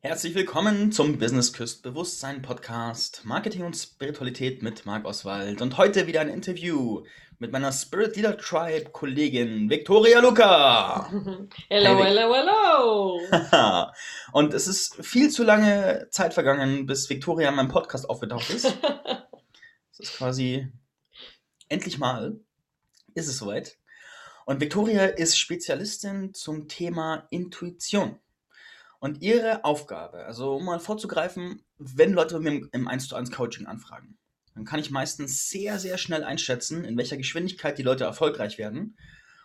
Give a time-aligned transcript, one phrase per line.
[0.00, 6.06] Herzlich willkommen zum Business Küst Bewusstsein Podcast Marketing und Spiritualität mit Marc Oswald und heute
[6.06, 7.04] wieder ein Interview
[7.40, 11.10] mit meiner Spirit Leader Tribe Kollegin Victoria Luca.
[11.68, 13.90] hello, hey, hello, hello.
[14.32, 18.72] und es ist viel zu lange Zeit vergangen, bis Victoria in meinem Podcast aufgetaucht ist.
[19.90, 20.68] Es ist quasi
[21.68, 22.38] endlich mal
[23.14, 23.78] ist es soweit.
[24.46, 28.20] Und Victoria ist Spezialistin zum Thema Intuition.
[29.00, 33.30] Und ihre Aufgabe, also um mal vorzugreifen, wenn Leute bei mir im 1 zu 1
[33.30, 34.18] Coaching anfragen,
[34.54, 38.96] dann kann ich meistens sehr, sehr schnell einschätzen, in welcher Geschwindigkeit die Leute erfolgreich werden.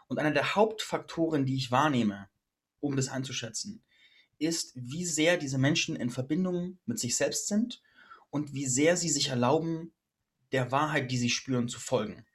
[0.08, 2.30] Und einer der Hauptfaktoren, die ich wahrnehme,
[2.80, 3.84] um das einzuschätzen,
[4.40, 7.82] ist, wie sehr diese Menschen in Verbindung mit sich selbst sind
[8.32, 9.94] und wie sehr sie sich erlauben,
[10.52, 12.26] der Wahrheit, die sie spüren, zu folgen.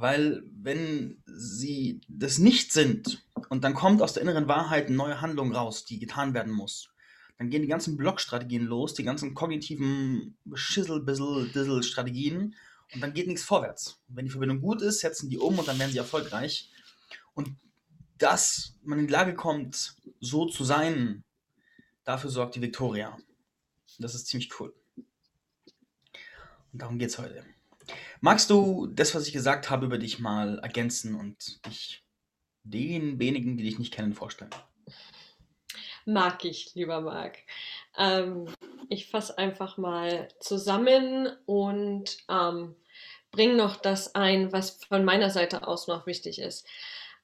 [0.00, 5.20] Weil wenn sie das nicht sind und dann kommt aus der inneren Wahrheit eine neue
[5.20, 6.90] Handlung raus, die getan werden muss,
[7.36, 12.54] dann gehen die ganzen Blockstrategien los, die ganzen kognitiven Schissel-Bissel-Dissel-Strategien
[12.94, 14.00] und dann geht nichts vorwärts.
[14.08, 16.70] Und wenn die Verbindung gut ist, setzen die um und dann werden sie erfolgreich.
[17.34, 17.56] Und
[18.18, 21.24] dass man in die Lage kommt, so zu sein,
[22.04, 23.18] dafür sorgt die Victoria.
[23.98, 24.72] Das ist ziemlich cool.
[26.72, 27.44] Und darum geht es heute.
[28.20, 32.02] Magst du das, was ich gesagt habe, über dich mal ergänzen und dich
[32.62, 34.50] den wenigen, die dich nicht kennen, vorstellen?
[36.04, 37.38] Mag ich, lieber Marc.
[37.96, 38.46] Ähm,
[38.88, 42.74] ich fasse einfach mal zusammen und ähm,
[43.30, 46.66] bringe noch das ein, was von meiner Seite aus noch wichtig ist.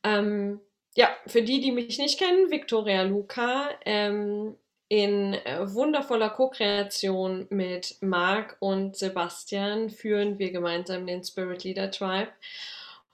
[0.03, 0.61] Ähm,
[0.95, 3.71] ja, für die, die mich nicht kennen, Victoria Luca.
[3.85, 4.57] Ähm,
[4.89, 12.31] in äh, wundervoller Co-Kreation mit Marc und Sebastian führen wir gemeinsam den Spirit Leader Tribe.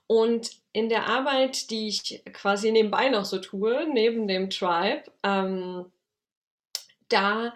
[0.07, 5.85] Und in der Arbeit, die ich quasi nebenbei noch so tue, neben dem Tribe, ähm,
[7.07, 7.53] da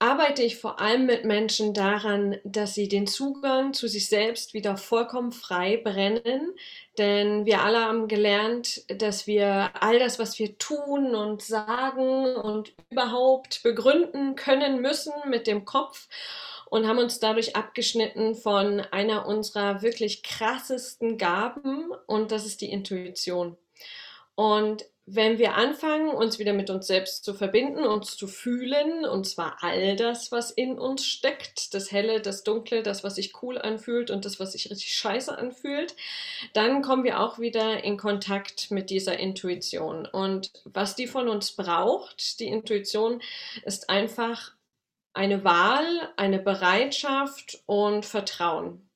[0.00, 4.76] arbeite ich vor allem mit Menschen daran, dass sie den Zugang zu sich selbst wieder
[4.78, 6.54] vollkommen frei brennen.
[6.96, 12.72] Denn wir alle haben gelernt, dass wir all das, was wir tun und sagen und
[12.90, 16.08] überhaupt begründen können müssen mit dem Kopf
[16.70, 22.72] und haben uns dadurch abgeschnitten von einer unserer wirklich krassesten Gaben und das ist die
[22.72, 23.58] Intuition.
[24.34, 29.26] Und wenn wir anfangen, uns wieder mit uns selbst zu verbinden, uns zu fühlen, und
[29.26, 33.58] zwar all das, was in uns steckt, das Helle, das Dunkle, das, was sich cool
[33.58, 35.96] anfühlt und das, was sich richtig scheiße anfühlt,
[36.52, 40.06] dann kommen wir auch wieder in Kontakt mit dieser Intuition.
[40.06, 43.20] Und was die von uns braucht, die Intuition,
[43.64, 44.52] ist einfach
[45.12, 48.89] eine Wahl, eine Bereitschaft und Vertrauen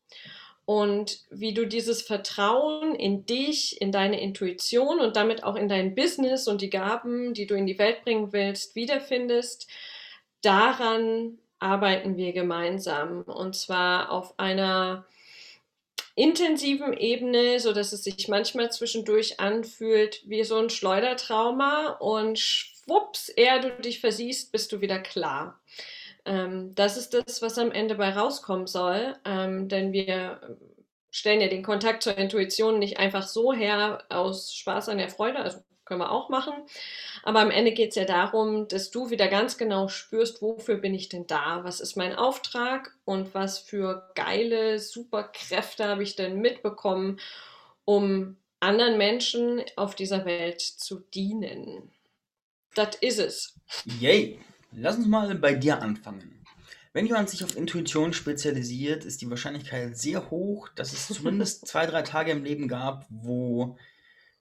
[0.67, 5.95] und wie du dieses Vertrauen in dich, in deine Intuition und damit auch in dein
[5.95, 9.69] Business und die Gaben, die du in die Welt bringen willst, wiederfindest,
[10.41, 15.07] daran arbeiten wir gemeinsam und zwar auf einer
[16.15, 23.29] intensiven Ebene, so dass es sich manchmal zwischendurch anfühlt wie so ein Schleudertrauma und schwupps,
[23.29, 25.61] eher du dich versiehst, bist du wieder klar.
[26.25, 30.57] Ähm, das ist das, was am Ende bei rauskommen soll, ähm, denn wir
[31.11, 35.39] stellen ja den Kontakt zur Intuition nicht einfach so her aus Spaß an der Freude,
[35.39, 36.55] also können wir auch machen.
[37.23, 40.95] Aber am Ende geht es ja darum, dass du wieder ganz genau spürst, wofür bin
[40.95, 41.63] ich denn da?
[41.63, 47.21] Was ist mein Auftrag und was für geile Superkräfte habe ich denn mitbekommen,
[47.85, 51.93] um anderen Menschen auf dieser Welt zu dienen?
[52.75, 53.61] Das ist es.
[54.01, 54.41] Yay!
[54.77, 56.45] Lass uns mal bei dir anfangen.
[56.93, 61.87] Wenn jemand sich auf Intuition spezialisiert, ist die Wahrscheinlichkeit sehr hoch, dass es zumindest zwei,
[61.87, 63.77] drei Tage im Leben gab, wo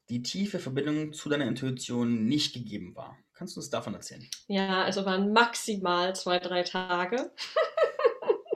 [0.10, 3.18] die tiefe Verbindung zu deiner Intuition nicht gegeben war.
[3.34, 4.28] Kannst du uns davon erzählen?
[4.48, 7.32] Ja, also waren maximal zwei, drei Tage.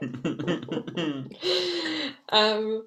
[2.30, 2.82] ähm,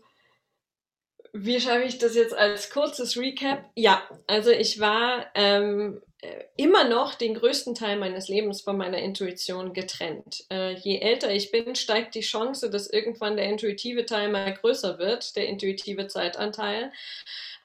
[1.34, 3.69] wie schreibe ich das jetzt als kurzes Recap?
[3.75, 9.00] Ja, also ich war ähm, äh, immer noch den größten Teil meines Lebens von meiner
[9.00, 10.44] Intuition getrennt.
[10.51, 15.00] Äh, je älter ich bin, steigt die Chance, dass irgendwann der intuitive Teil mal größer
[15.00, 16.92] wird, der intuitive Zeitanteil.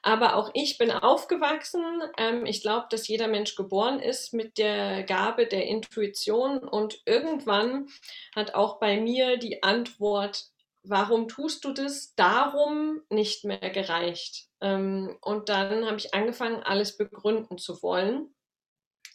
[0.01, 1.83] Aber auch ich bin aufgewachsen.
[2.17, 7.89] Ähm, ich glaube, dass jeder Mensch geboren ist mit der Gabe der Intuition und irgendwann
[8.35, 10.45] hat auch bei mir die Antwort,
[10.89, 14.47] warum tust du das, darum nicht mehr gereicht.
[14.61, 18.33] Ähm, und dann habe ich angefangen, alles begründen zu wollen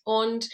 [0.04, 0.48] und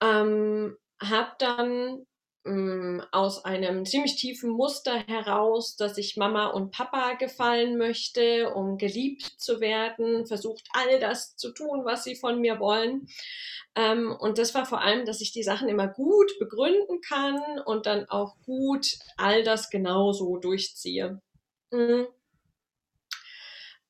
[0.00, 2.06] ähm, habe dann
[2.44, 8.78] mm, aus einem ziemlich tiefen Muster heraus, dass ich Mama und Papa gefallen möchte, um
[8.78, 13.08] geliebt zu werden, versucht all das zu tun, was sie von mir wollen.
[13.74, 17.86] Ähm, und das war vor allem, dass ich die Sachen immer gut begründen kann und
[17.86, 18.86] dann auch gut
[19.16, 21.20] all das genauso durchziehe.
[21.70, 22.06] Mhm.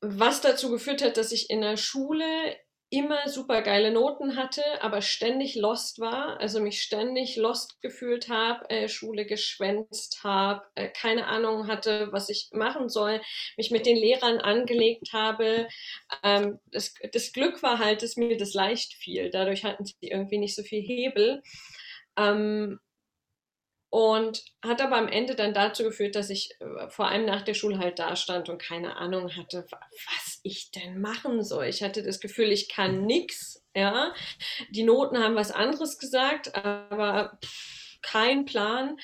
[0.01, 2.25] Was dazu geführt hat, dass ich in der Schule
[2.89, 8.69] immer super geile Noten hatte, aber ständig lost war, also mich ständig lost gefühlt habe,
[8.69, 13.21] äh, Schule geschwänzt habe, äh, keine Ahnung hatte, was ich machen soll,
[13.57, 15.67] mich mit den Lehrern angelegt habe.
[16.23, 19.29] Ähm, das, das Glück war halt, dass mir das leicht fiel.
[19.29, 21.41] Dadurch hatten sie irgendwie nicht so viel Hebel.
[22.17, 22.79] Ähm,
[23.95, 27.53] und hat aber am Ende dann dazu geführt, dass ich äh, vor allem nach der
[27.53, 31.67] Schule halt da stand und keine Ahnung hatte, was ich denn machen soll.
[31.67, 33.63] Ich hatte das Gefühl, ich kann nichts.
[33.73, 34.13] Ja,
[34.69, 38.97] die Noten haben was anderes gesagt, aber pff, kein Plan.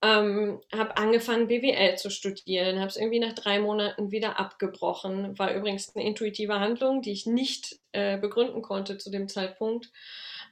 [0.00, 5.38] Ähm, habe angefangen BWL zu studieren, habe es irgendwie nach drei Monaten wieder abgebrochen.
[5.38, 9.90] War übrigens eine intuitive Handlung, die ich nicht äh, begründen konnte zu dem Zeitpunkt.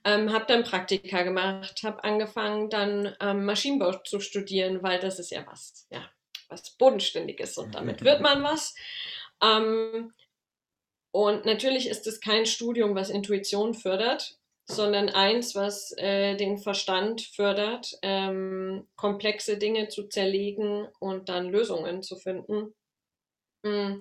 [0.05, 5.31] Ähm, habe dann Praktika gemacht, habe angefangen dann ähm, Maschinenbau zu studieren, weil das ist
[5.31, 6.09] ja was, ja,
[6.49, 8.75] was bodenständiges und damit wird man was.
[9.43, 10.13] Ähm,
[11.13, 17.23] und natürlich ist es kein Studium, was Intuition fördert, sondern eins, was äh, den Verstand
[17.23, 22.75] fördert, ähm, komplexe Dinge zu zerlegen und dann Lösungen zu finden.
[23.63, 24.01] Mm.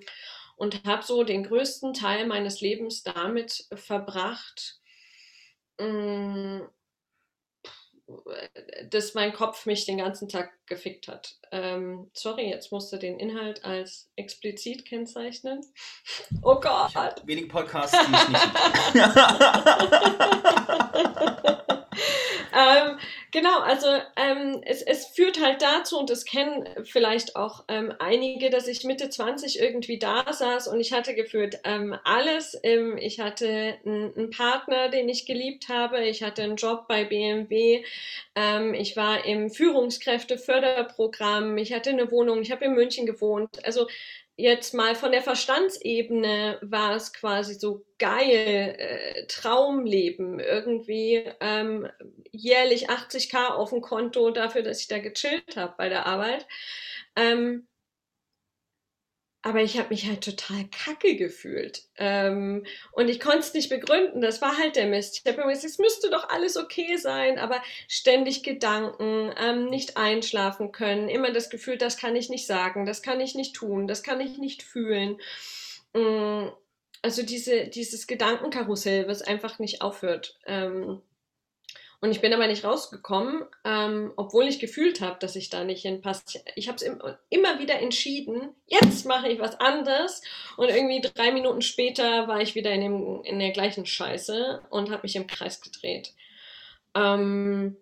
[0.55, 4.78] Und habe so den größten Teil meines Lebens damit verbracht,
[8.89, 11.35] dass mein Kopf mich den ganzen Tag gefickt hat.
[11.51, 15.61] Ähm, sorry, jetzt musst du den Inhalt als explizit kennzeichnen.
[16.41, 16.93] Oh Gott.
[17.25, 19.05] Wenig Podcasts, die ich nicht.
[22.53, 22.97] ähm,
[23.31, 28.49] genau, also ähm, es, es führt halt dazu, und das kennen vielleicht auch ähm, einige,
[28.49, 32.57] dass ich Mitte 20 irgendwie da saß und ich hatte gefühlt ähm, alles.
[32.63, 36.03] Ähm, ich hatte einen Partner, den ich geliebt habe.
[36.05, 37.83] Ich hatte einen Job bei BMW.
[38.35, 41.57] Ähm, ich war im Führungskräfteförderprogramm.
[41.57, 42.41] Ich hatte eine Wohnung.
[42.41, 43.63] Ich habe in München gewohnt.
[43.65, 43.87] Also
[44.39, 51.87] jetzt mal von der Verstandsebene war es quasi so geil, äh, Traumleben, irgendwie ähm,
[52.31, 56.47] jährlich 80k auf dem Konto dafür, dass ich da gechillt habe bei der Arbeit.
[57.15, 57.67] Ähm,
[59.41, 61.83] aber ich habe mich halt total kacke gefühlt.
[61.97, 64.19] Ähm, und ich konnte es nicht begründen.
[64.21, 65.21] Das war halt der Mist.
[65.23, 69.95] Ich habe mir gesagt, es müsste doch alles okay sein, aber ständig Gedanken, ähm, nicht
[69.95, 73.87] einschlafen können, immer das Gefühl, das kann ich nicht sagen, das kann ich nicht tun,
[73.87, 75.17] das kann ich nicht fühlen.
[75.93, 76.51] Ähm,
[77.01, 80.37] also diese, dieses Gedankenkarussell, was einfach nicht aufhört.
[80.45, 81.01] Ähm,
[82.01, 85.81] und ich bin aber nicht rausgekommen, ähm, obwohl ich gefühlt habe, dass ich da nicht
[85.81, 86.41] hinpasse.
[86.55, 90.21] Ich habe es im, immer wieder entschieden, jetzt mache ich was anderes.
[90.55, 94.91] Und irgendwie drei Minuten später war ich wieder in, dem, in der gleichen Scheiße und
[94.91, 96.13] habe mich im Kreis gedreht.
[96.95, 97.75] Ähm,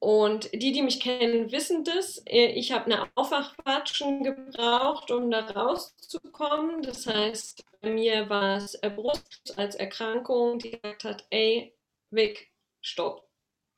[0.00, 2.22] und die, die mich kennen, wissen das.
[2.26, 6.82] Ich habe eine Aufwachwatschen gebraucht, um da rauszukommen.
[6.82, 11.74] Das heißt, bei mir war es Brust als Erkrankung, die gesagt hat, ey,
[12.10, 12.50] weg,
[12.82, 13.25] stopp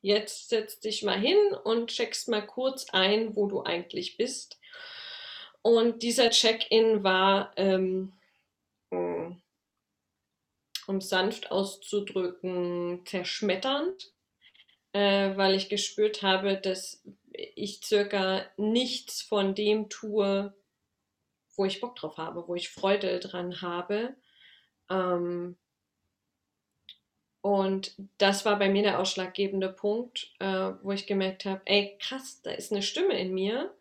[0.01, 4.59] Jetzt setz dich mal hin und checkst mal kurz ein, wo du eigentlich bist.
[5.61, 8.13] Und dieser Check-in war, ähm,
[8.91, 9.41] hm,
[10.87, 14.13] um sanft auszudrücken, zerschmetternd,
[14.93, 20.53] äh, weil ich gespürt habe, dass ich circa nichts von dem tue,
[21.55, 24.15] wo ich Bock drauf habe, wo ich Freude dran habe.
[24.89, 25.57] Ähm,
[27.41, 32.41] und das war bei mir der ausschlaggebende Punkt, äh, wo ich gemerkt habe, ey, krass,
[32.43, 33.73] da ist eine Stimme in mir,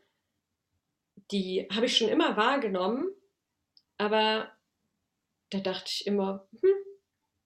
[1.31, 3.09] die habe ich schon immer wahrgenommen,
[3.97, 4.51] aber
[5.51, 6.71] da dachte ich immer, hm,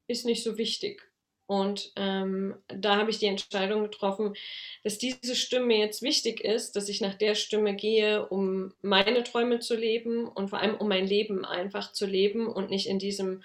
[0.07, 1.03] ist nicht so wichtig.
[1.47, 4.35] Und ähm, da habe ich die Entscheidung getroffen,
[4.85, 9.59] dass diese Stimme jetzt wichtig ist, dass ich nach der Stimme gehe, um meine Träume
[9.59, 13.43] zu leben und vor allem um mein Leben einfach zu leben und nicht in diesem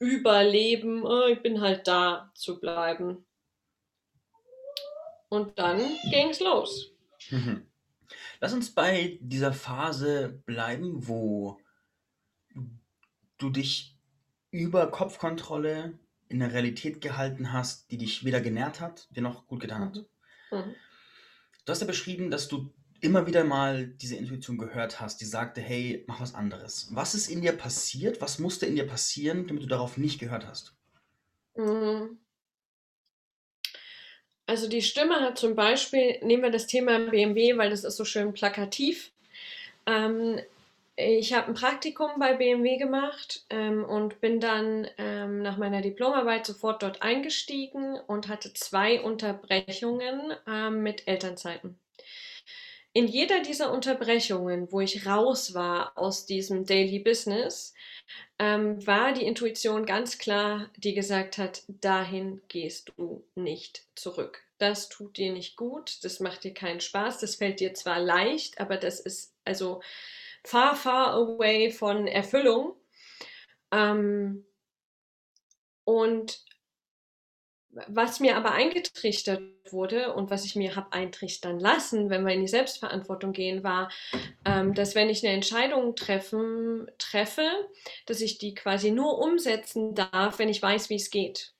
[0.00, 3.24] Überleben, oh, ich bin halt da zu bleiben.
[5.28, 5.78] Und dann
[6.10, 6.90] ging's los.
[7.30, 7.66] Mhm.
[8.40, 11.60] Lass uns bei dieser Phase bleiben, wo
[13.38, 13.96] du dich
[14.50, 19.60] über Kopfkontrolle in der Realität gehalten hast, die dich weder genährt hat, dir noch gut
[19.60, 19.96] getan hat.
[20.50, 20.58] Mhm.
[20.58, 20.74] mhm.
[21.66, 25.60] Du hast ja beschrieben, dass du immer wieder mal diese Intuition gehört hast, die sagte,
[25.60, 26.88] hey, mach was anderes.
[26.92, 28.20] Was ist in dir passiert?
[28.20, 30.74] Was musste in dir passieren, damit du darauf nicht gehört hast?
[31.56, 32.18] Mhm.
[34.46, 38.04] Also die Stimme hat zum Beispiel, nehmen wir das Thema BMW, weil das ist so
[38.04, 39.12] schön plakativ.
[39.86, 40.40] Ähm,
[40.96, 46.44] ich habe ein Praktikum bei BMW gemacht ähm, und bin dann ähm, nach meiner Diplomarbeit
[46.46, 51.78] sofort dort eingestiegen und hatte zwei Unterbrechungen ähm, mit Elternzeiten.
[52.92, 57.72] In jeder dieser Unterbrechungen, wo ich raus war aus diesem Daily Business,
[58.38, 64.42] ähm, war die Intuition ganz klar, die gesagt hat, dahin gehst du nicht zurück.
[64.58, 68.60] Das tut dir nicht gut, das macht dir keinen Spaß, das fällt dir zwar leicht,
[68.60, 69.82] aber das ist also
[70.44, 72.74] far, far away von Erfüllung.
[73.70, 74.44] Ähm,
[75.84, 76.44] und
[77.86, 82.40] was mir aber eingetrichtert wurde und was ich mir habe eintrichtern lassen, wenn wir in
[82.40, 83.90] die Selbstverantwortung gehen, war,
[84.44, 87.48] ähm, dass wenn ich eine Entscheidung treffen, treffe,
[88.06, 91.52] dass ich die quasi nur umsetzen darf, wenn ich weiß, wie es geht.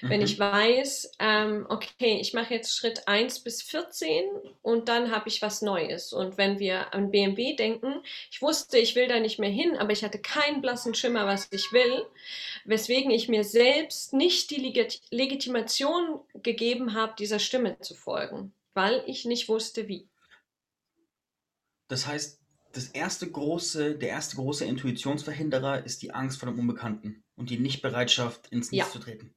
[0.00, 0.10] Mhm.
[0.10, 4.24] Wenn ich weiß, ähm, okay, ich mache jetzt Schritt 1 bis 14
[4.62, 6.12] und dann habe ich was Neues.
[6.12, 9.92] Und wenn wir an BMW denken, ich wusste, ich will da nicht mehr hin, aber
[9.92, 12.06] ich hatte keinen blassen Schimmer, was ich will,
[12.64, 19.02] weswegen ich mir selbst nicht die Legit Legitimation gegeben habe, dieser Stimme zu folgen, weil
[19.06, 20.08] ich nicht wusste, wie.
[21.88, 22.40] Das heißt,
[22.74, 27.58] das erste große, der erste große Intuitionsverhinderer ist die Angst vor dem Unbekannten und die
[27.58, 28.92] Nichtbereitschaft, ins Nichts ja.
[28.92, 29.34] zu treten.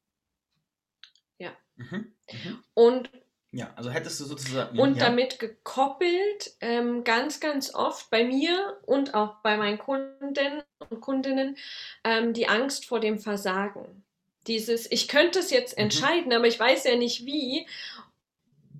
[1.77, 2.11] Mhm.
[2.31, 2.63] Mhm.
[2.73, 3.09] Und
[3.51, 4.77] ja, also hättest du sozusagen.
[4.77, 5.05] Und ja.
[5.05, 11.57] damit gekoppelt, ähm, ganz, ganz oft bei mir und auch bei meinen Kunden und Kundinnen,
[12.03, 14.03] ähm, die Angst vor dem Versagen.
[14.47, 15.83] Dieses, ich könnte es jetzt mhm.
[15.83, 16.33] entscheiden, mhm.
[16.33, 17.65] aber ich weiß ja nicht wie.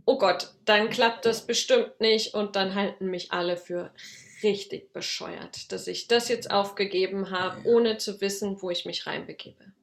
[0.05, 3.91] Oh Gott, dann klappt das bestimmt nicht und dann halten mich alle für
[4.43, 7.65] richtig bescheuert, dass ich das jetzt aufgegeben habe, ja.
[7.65, 9.73] ohne zu wissen, wo ich mich reinbegebe.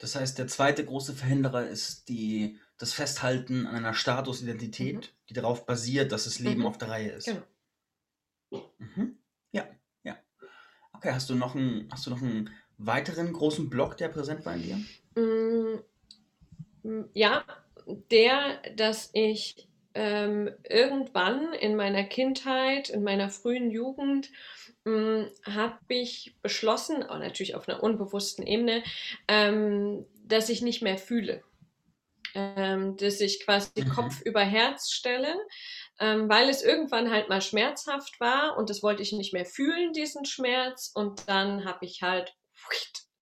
[0.00, 5.26] Das heißt, der zweite große Verhinderer ist die, das Festhalten an einer Statusidentität, mhm.
[5.28, 6.66] die darauf basiert, dass das Leben mhm.
[6.66, 7.26] auf der Reihe ist.
[7.26, 8.72] Genau.
[8.78, 9.18] Mhm.
[9.52, 9.68] Ja,
[10.02, 10.16] ja.
[10.94, 14.54] Okay, hast du noch einen, hast du noch einen weiteren großen Block, der präsent war
[14.54, 15.22] in dir?
[15.22, 17.44] Mm, mm, ja,
[18.10, 24.30] der, dass ich ähm, irgendwann in meiner Kindheit, in meiner frühen Jugend,
[24.86, 28.82] habe ich beschlossen, auch natürlich auf einer unbewussten Ebene,
[29.28, 31.42] ähm, dass ich nicht mehr fühle.
[32.34, 33.88] Ähm, dass ich quasi mhm.
[33.88, 35.34] Kopf über Herz stelle,
[35.98, 39.92] ähm, weil es irgendwann halt mal schmerzhaft war und das wollte ich nicht mehr fühlen,
[39.92, 40.92] diesen Schmerz.
[40.94, 42.34] Und dann habe ich halt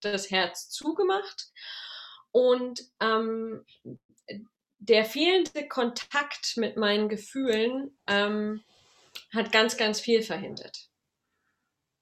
[0.00, 1.50] das Herz zugemacht.
[2.30, 3.64] Und ähm,
[4.78, 8.62] der fehlende Kontakt mit meinen Gefühlen ähm,
[9.32, 10.87] hat ganz, ganz viel verhindert.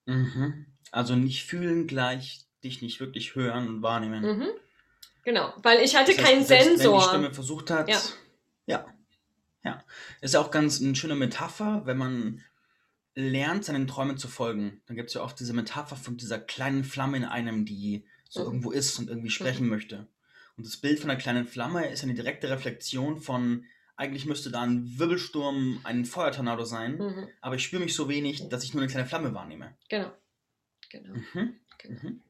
[0.07, 0.67] Mhm.
[0.91, 4.23] Also nicht fühlen gleich, dich nicht wirklich hören und wahrnehmen.
[4.23, 4.49] Mhm.
[5.25, 6.93] Genau, weil ich hatte das heißt, keinen selbst, Sensor.
[6.93, 8.01] Wenn die Stimme versucht hat, ja.
[8.67, 8.87] ja.
[9.65, 9.85] Ja.
[10.21, 12.43] Ist ja auch ganz eine schöne Metapher, wenn man
[13.17, 14.81] lernt, seinen Träumen zu folgen.
[14.87, 18.41] Dann gibt es ja oft diese Metapher von dieser kleinen Flamme in einem, die so
[18.41, 18.47] mhm.
[18.47, 19.71] irgendwo ist und irgendwie sprechen mhm.
[19.71, 20.07] möchte.
[20.57, 23.65] Und das Bild von der kleinen Flamme ist eine direkte Reflexion von,
[23.97, 27.29] eigentlich müsste da ein Wirbelsturm, ein Feuertornado sein, mhm.
[27.41, 29.75] aber ich spüre mich so wenig, dass ich nur eine kleine Flamme wahrnehme.
[29.89, 30.13] Genau.
[30.91, 31.15] Genau.
[31.15, 31.61] Mhm.
[31.79, 32.01] genau.
[32.03, 32.23] Mhm.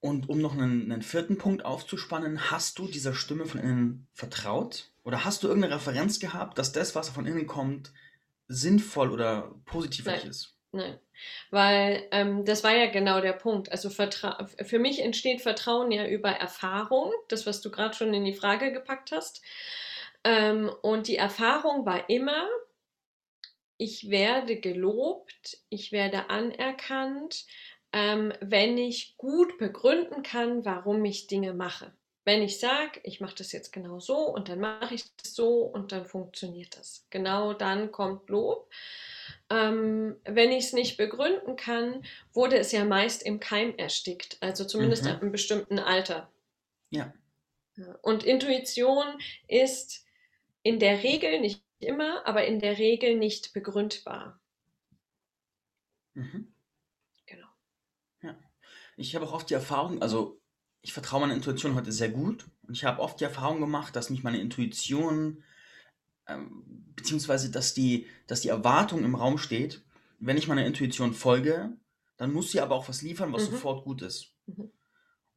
[0.00, 4.90] Und um noch einen, einen, vierten Punkt aufzuspannen, hast du dieser Stimme von innen vertraut?
[5.04, 7.92] Oder hast du irgendeine Referenz gehabt, dass das, was von innen kommt,
[8.48, 10.56] sinnvoll oder positiv dich ist?
[10.72, 10.98] Nein,
[11.50, 13.70] weil ähm, das war ja genau der Punkt.
[13.70, 18.24] Also Vertra für mich entsteht Vertrauen ja über Erfahrung, das, was du gerade schon in
[18.24, 19.42] die Frage gepackt hast.
[20.24, 22.48] Ähm, und die Erfahrung war immer,
[23.76, 27.46] ich werde gelobt, ich werde anerkannt,
[27.92, 31.92] ähm, wenn ich gut begründen kann, warum ich Dinge mache.
[32.24, 35.62] Wenn ich sage, ich mache das jetzt genau so und dann mache ich das so
[35.62, 37.04] und dann funktioniert das.
[37.10, 38.70] Genau dann kommt Lob
[39.52, 44.64] ähm, wenn ich es nicht begründen kann, wurde es ja meist im Keim erstickt, also
[44.64, 45.10] zumindest mhm.
[45.10, 46.30] ab einem bestimmten Alter.
[46.90, 47.12] Ja.
[48.02, 49.04] Und Intuition
[49.48, 50.04] ist
[50.62, 54.40] in der Regel, nicht immer, aber in der Regel nicht begründbar.
[56.14, 56.52] Mhm.
[57.26, 57.48] Genau.
[58.22, 58.36] Ja.
[58.96, 60.40] Ich habe auch oft die Erfahrung, also
[60.82, 64.10] ich vertraue meiner Intuition heute sehr gut und ich habe oft die Erfahrung gemacht, dass
[64.10, 65.42] mich meine Intuition
[66.28, 66.64] ähm,
[66.94, 69.82] beziehungsweise dass die, dass die Erwartung im Raum steht,
[70.18, 71.76] wenn ich meiner Intuition folge,
[72.16, 73.54] dann muss sie aber auch was liefern, was mhm.
[73.54, 74.34] sofort gut ist.
[74.46, 74.70] Mhm.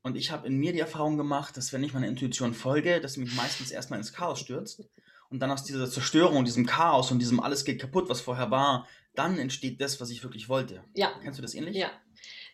[0.02, 3.14] Und ich habe in mir die Erfahrung gemacht, dass wenn ich meiner Intuition folge, dass
[3.14, 4.88] sie mich meistens erstmal ins Chaos stürzt
[5.36, 8.88] und dann aus dieser Zerstörung, diesem Chaos und diesem alles geht kaputt, was vorher war,
[9.16, 10.82] dann entsteht das, was ich wirklich wollte.
[10.94, 11.12] Ja.
[11.22, 11.76] Kennst du das ähnlich?
[11.76, 11.92] Ja.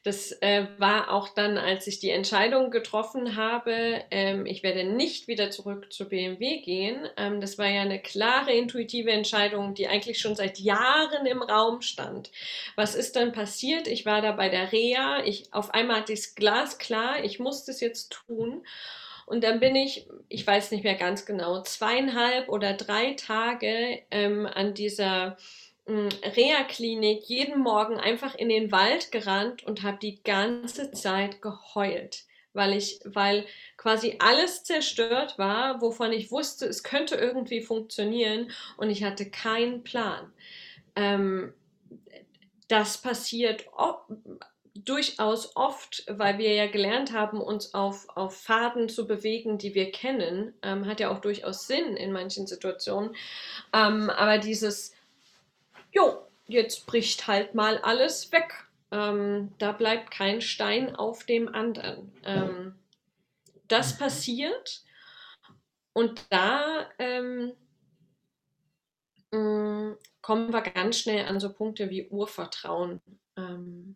[0.03, 5.27] Das äh, war auch dann, als ich die Entscheidung getroffen habe, ähm, ich werde nicht
[5.27, 7.07] wieder zurück zu BMW gehen.
[7.17, 11.83] Ähm, das war ja eine klare, intuitive Entscheidung, die eigentlich schon seit Jahren im Raum
[11.83, 12.31] stand.
[12.75, 13.87] Was ist dann passiert?
[13.87, 15.23] Ich war da bei der Reha.
[15.23, 18.63] Ich, auf einmal hatte ich es glasklar, ich musste es jetzt tun.
[19.31, 24.45] Und dann bin ich, ich weiß nicht mehr ganz genau, zweieinhalb oder drei Tage ähm,
[24.45, 25.37] an dieser
[25.85, 32.25] hm, Reha-Klinik jeden Morgen einfach in den Wald gerannt und habe die ganze Zeit geheult,
[32.51, 33.45] weil ich, weil
[33.77, 39.81] quasi alles zerstört war, wovon ich wusste, es könnte irgendwie funktionieren und ich hatte keinen
[39.83, 40.33] Plan.
[40.97, 41.53] Ähm,
[42.67, 43.63] das passiert
[44.73, 49.91] durchaus oft, weil wir ja gelernt haben, uns auf, auf Faden zu bewegen, die wir
[49.91, 53.15] kennen, ähm, hat ja auch durchaus Sinn in manchen Situationen.
[53.73, 54.93] Ähm, aber dieses
[55.91, 58.65] jo, jetzt bricht halt mal alles weg.
[58.91, 62.11] Ähm, da bleibt kein Stein auf dem anderen.
[62.23, 62.75] Ähm,
[63.67, 64.83] das passiert
[65.93, 67.53] und da ähm,
[69.31, 73.01] mh, mm, kommen wir ganz schnell an so Punkte wie Urvertrauen.
[73.37, 73.95] Ähm,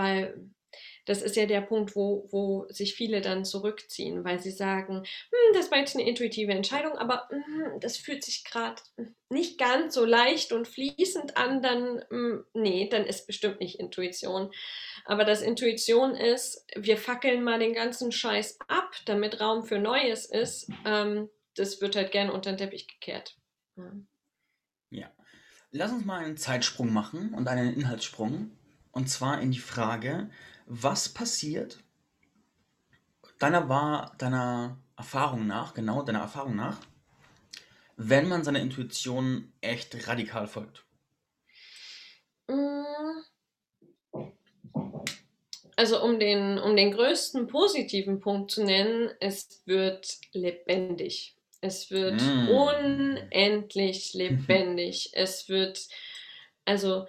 [0.00, 0.50] weil
[1.04, 5.54] das ist ja der Punkt, wo, wo sich viele dann zurückziehen, weil sie sagen, hm,
[5.54, 8.80] das war jetzt eine intuitive Entscheidung, aber hm, das fühlt sich gerade
[9.28, 14.52] nicht ganz so leicht und fließend an, dann, hm, nee, dann ist bestimmt nicht Intuition.
[15.04, 20.26] Aber dass Intuition ist, wir fackeln mal den ganzen Scheiß ab, damit Raum für Neues
[20.26, 23.36] ist, ähm, das wird halt gern unter den Teppich gekehrt.
[23.76, 23.92] Ja.
[24.90, 25.10] ja.
[25.72, 28.52] Lass uns mal einen Zeitsprung machen und einen Inhaltssprung.
[28.92, 30.30] Und zwar in die Frage,
[30.66, 31.78] was passiert
[33.40, 36.78] deiner war deiner Erfahrung nach, genau deiner Erfahrung nach,
[37.96, 40.84] wenn man seiner Intuition echt radikal folgt?
[42.46, 42.84] Mm.
[45.74, 51.36] Also um den, um den größten positiven Punkt zu nennen, es wird lebendig.
[51.62, 52.48] Es wird mm.
[52.48, 55.10] unendlich lebendig.
[55.14, 55.88] es wird,
[56.66, 57.06] also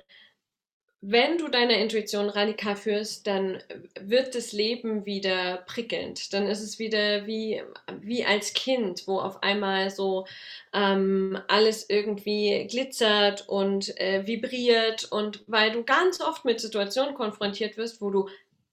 [1.04, 3.58] wenn du deine Intuition radikal führst, dann
[4.00, 6.32] wird das Leben wieder prickelnd.
[6.32, 7.64] Dann ist es wieder wie,
[8.02, 10.28] wie als Kind, wo auf einmal so
[10.74, 17.78] ähm, alles irgendwie glitzert und äh, vibriert und weil du ganz oft mit Situationen konfrontiert
[17.78, 18.30] wirst, wo du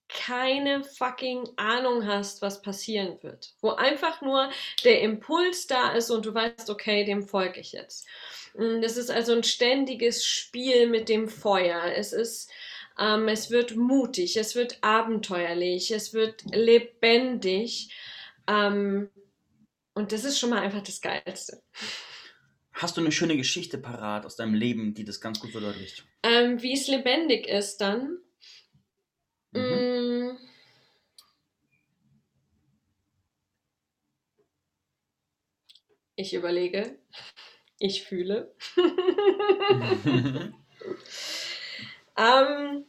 [0.08, 3.52] keine fucking Ahnung hast, was passieren wird.
[3.60, 4.50] Wo einfach nur
[4.84, 8.06] der Impuls da ist und du weißt, okay, dem folge ich jetzt.
[8.54, 11.82] Mm, das ist also ein ständiges Spiel mit dem Feuer.
[11.94, 12.50] Es ist,
[12.98, 17.94] ähm, es wird mutig, es wird abenteuerlich, es wird lebendig.
[18.46, 19.10] Ähm,
[19.94, 21.62] und das ist schon mal einfach das Geilste.
[22.72, 26.04] Hast du eine schöne Geschichte parat aus deinem Leben, die das ganz gut verdeutlicht?
[26.22, 28.18] Ähm, wie es lebendig ist dann?
[29.50, 29.87] Mhm.
[36.18, 36.98] Ich überlege.
[37.78, 38.52] Ich fühle.
[42.18, 42.84] ähm,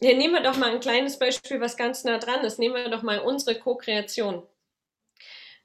[0.00, 2.58] ja, nehmen wir doch mal ein kleines Beispiel, was ganz nah dran ist.
[2.58, 4.44] Nehmen wir doch mal unsere Co-Kreation.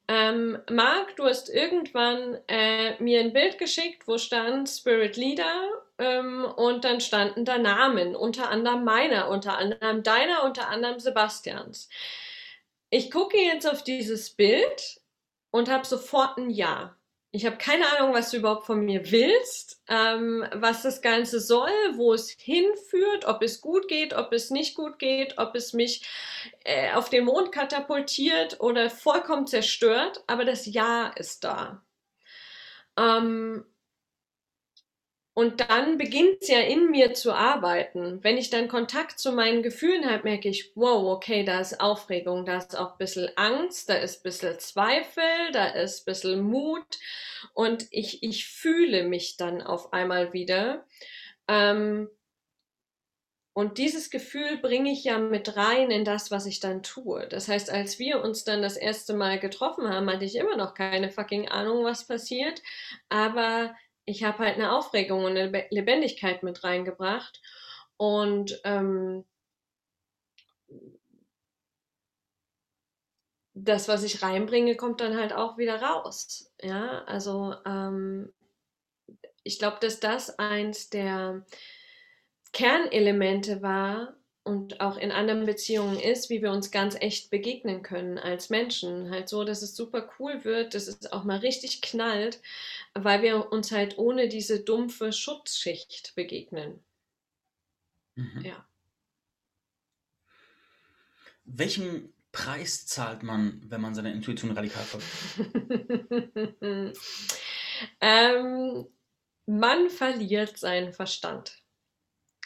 [0.07, 6.45] Ähm, Marc, du hast irgendwann äh, mir ein Bild geschickt, wo stand Spirit Leader ähm,
[6.55, 11.89] und dann standen da Namen, unter anderem meiner, unter anderem deiner, unter anderem Sebastians.
[12.91, 15.00] Ich gucke jetzt auf dieses Bild
[15.51, 16.95] und habe sofort ein Ja
[17.33, 21.71] ich habe keine Ahnung, was du überhaupt von mir willst, ähm, was das Ganze soll,
[21.93, 26.05] wo es hinführt, ob es gut geht, ob es nicht gut geht, ob es mich
[26.65, 31.81] äh, auf den Mond katapultiert oder vollkommen zerstört, aber das Ja ist da.
[32.97, 33.63] Ähm,
[35.33, 38.21] und dann beginnt es ja in mir zu arbeiten.
[38.21, 42.45] Wenn ich dann Kontakt zu meinen Gefühlen habe, merke ich, wow, okay, da ist Aufregung,
[42.45, 46.41] da ist auch ein bisschen Angst, da ist ein bisschen Zweifel, da ist ein bisschen
[46.41, 46.99] Mut.
[47.53, 50.85] Und ich, ich fühle mich dann auf einmal wieder.
[51.47, 52.09] Ähm,
[53.53, 57.27] und dieses Gefühl bringe ich ja mit rein in das, was ich dann tue.
[57.27, 60.73] Das heißt, als wir uns dann das erste Mal getroffen haben, hatte ich immer noch
[60.73, 62.61] keine fucking Ahnung, was passiert.
[63.09, 67.41] Aber ich habe halt eine Aufregung und eine Lebendigkeit mit reingebracht.
[67.97, 69.25] Und ähm,
[73.53, 76.51] das, was ich reinbringe, kommt dann halt auch wieder raus.
[76.61, 78.33] Ja, also ähm,
[79.43, 81.45] ich glaube, dass das eins der
[82.53, 88.17] Kernelemente war, und auch in anderen Beziehungen ist, wie wir uns ganz echt begegnen können
[88.17, 89.11] als Menschen.
[89.11, 92.41] Halt so, dass es super cool wird, dass es auch mal richtig knallt,
[92.93, 96.83] weil wir uns halt ohne diese dumpfe Schutzschicht begegnen.
[98.15, 98.41] Mhm.
[98.43, 98.65] Ja.
[101.45, 105.05] welchen Preis zahlt man, wenn man seiner Intuition radikal folgt?
[108.01, 108.87] ähm,
[109.45, 111.61] man verliert seinen Verstand.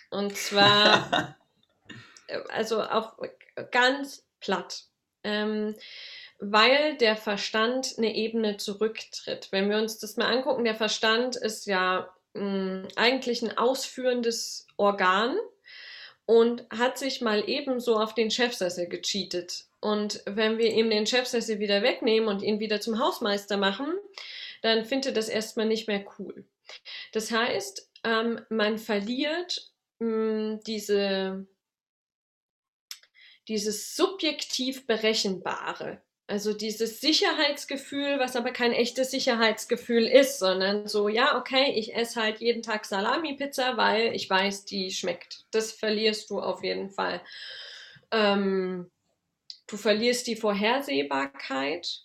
[0.09, 1.37] Und zwar,
[2.49, 3.17] also auch
[3.71, 4.83] ganz platt.
[5.23, 5.75] Ähm,
[6.39, 9.47] weil der Verstand eine Ebene zurücktritt.
[9.51, 14.67] Wenn wir uns das mal angucken, der Verstand ist ja mh, hm, eigentlich ein ausführendes
[14.77, 15.35] Organ
[16.25, 19.65] und hat sich mal ebenso auf den Chefsessel gecheatet.
[19.79, 23.93] Und wenn wir ihm den Chefsessel wieder wegnehmen und ihn wieder zum Hausmeister machen,
[24.61, 26.45] dann findet das erstmal nicht mehr cool.
[27.11, 31.45] Das heißt, ähm, man verliert mh, hm, diese,
[33.47, 36.01] dieses subjektiv Berechenbare.
[36.27, 42.19] Also dieses Sicherheitsgefühl, was aber kein echtes Sicherheitsgefühl ist, sondern so, ja, okay, ich esse
[42.19, 45.45] halt jeden Tag Salami-Pizza, weil ich weiß, die schmeckt.
[45.51, 47.21] Das verlierst du auf jeden Fall.
[48.09, 48.89] Ähm,
[49.67, 52.01] du verlierst die Vorhersehbarkeit.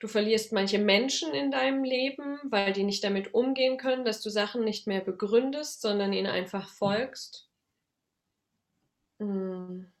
[0.00, 4.30] Du verlierst manche Menschen in deinem Leben, weil die nicht damit umgehen können, dass du
[4.30, 7.48] Sachen nicht mehr begründest, sondern ihnen einfach folgst.
[9.20, 9.92] Hm.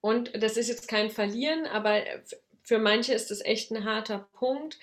[0.00, 2.02] Und das ist jetzt kein Verlieren, aber
[2.62, 4.78] für manche ist das echt ein harter Punkt.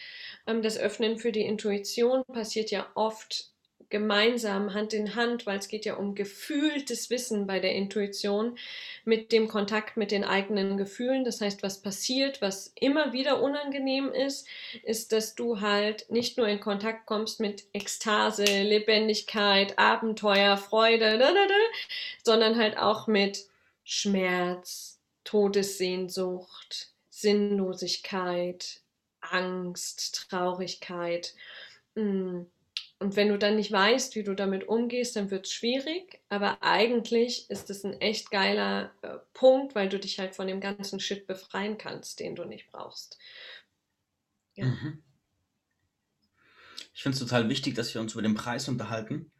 [0.47, 3.51] Ähm, das Öffnen für die Intuition passiert ja oft
[3.91, 8.57] gemeinsam, Hand in Hand, weil es geht ja um gefühltes Wissen bei der Intuition
[9.05, 11.23] mit dem Kontakt mit den eigenen Gefühlen.
[11.23, 14.47] Das heißt, was passiert, was immer wieder unangenehm ist,
[14.83, 21.19] ist, dass du halt nicht nur in Kontakt kommst mit Ekstase, Lebendigkeit, Abenteuer, Freude,
[22.23, 23.45] sondern halt auch mit
[23.83, 28.81] Schmerz, Todessehnsucht, Sinnlosigkeit,
[29.19, 31.35] Angst, Traurigkeit.
[31.95, 32.41] Mm.
[33.01, 36.21] Und wenn du dann nicht weißt, wie du damit umgehst, dann wird es schwierig.
[36.29, 40.61] Aber eigentlich ist es ein echt geiler äh, Punkt, weil du dich halt von dem
[40.61, 43.17] ganzen Shit befreien kannst, den du nicht brauchst.
[44.53, 44.65] Ja.
[44.65, 45.01] Mhm.
[46.93, 49.31] Ich finde es total wichtig, dass wir uns über den Preis unterhalten,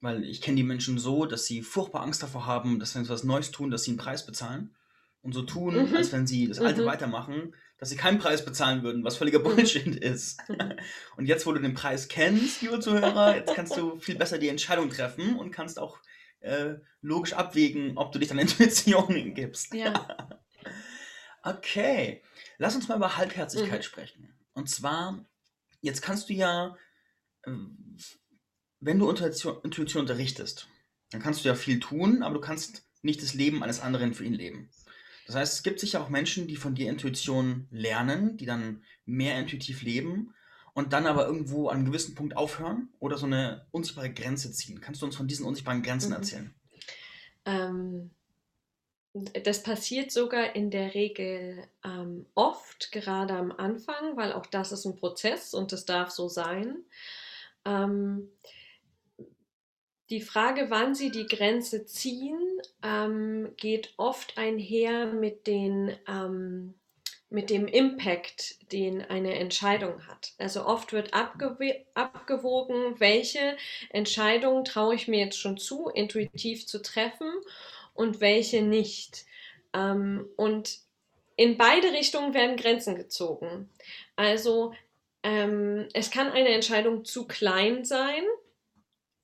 [0.00, 3.10] weil ich kenne die Menschen so, dass sie furchtbar Angst davor haben, dass wenn sie
[3.10, 4.74] was Neues tun, dass sie einen Preis bezahlen
[5.22, 5.94] und so tun, mhm.
[5.94, 6.86] als wenn sie das Alte mhm.
[6.86, 9.42] weitermachen, dass sie keinen Preis bezahlen würden, was völliger mhm.
[9.42, 10.40] Bullshit ist.
[11.18, 14.48] und jetzt, wo du den Preis kennst, liebe Zuhörer, jetzt kannst du viel besser die
[14.48, 15.98] Entscheidung treffen und kannst auch
[16.40, 19.74] äh, logisch abwägen, ob du dich deiner Intuition gibst.
[19.74, 20.40] Ja.
[21.42, 22.22] okay,
[22.56, 23.84] lass uns mal über Halbherzigkeit mhm.
[23.84, 24.34] sprechen.
[24.54, 25.22] Und zwar,
[25.82, 26.78] jetzt kannst du ja,
[27.42, 27.50] äh,
[28.80, 30.68] wenn du Intuition, Intuition unterrichtest,
[31.10, 34.24] dann kannst du ja viel tun, aber du kannst nicht das Leben eines anderen für
[34.24, 34.70] ihn leben.
[35.26, 39.38] Das heißt, es gibt sicher auch Menschen, die von dir Intuition lernen, die dann mehr
[39.38, 40.34] intuitiv leben
[40.74, 44.80] und dann aber irgendwo an einem gewissen Punkt aufhören oder so eine unsichtbare Grenze ziehen.
[44.80, 46.16] Kannst du uns von diesen unsichtbaren Grenzen mhm.
[46.16, 46.54] erzählen?
[47.46, 48.10] Ähm,
[49.44, 54.84] das passiert sogar in der Regel ähm, oft, gerade am Anfang, weil auch das ist
[54.84, 56.78] ein Prozess und das darf so sein.
[57.64, 58.28] Ähm,
[60.14, 62.38] die Frage, wann sie die Grenze ziehen,
[62.84, 66.74] ähm, geht oft einher mit, den, ähm,
[67.30, 70.34] mit dem Impact, den eine Entscheidung hat.
[70.38, 73.56] Also oft wird abgew abgewogen, welche
[73.90, 77.32] Entscheidung traue ich mir jetzt schon zu, intuitiv zu treffen
[77.92, 79.24] und welche nicht.
[79.72, 80.78] Ähm, und
[81.34, 83.68] in beide Richtungen werden Grenzen gezogen.
[84.14, 84.74] Also
[85.24, 88.22] ähm, es kann eine Entscheidung zu klein sein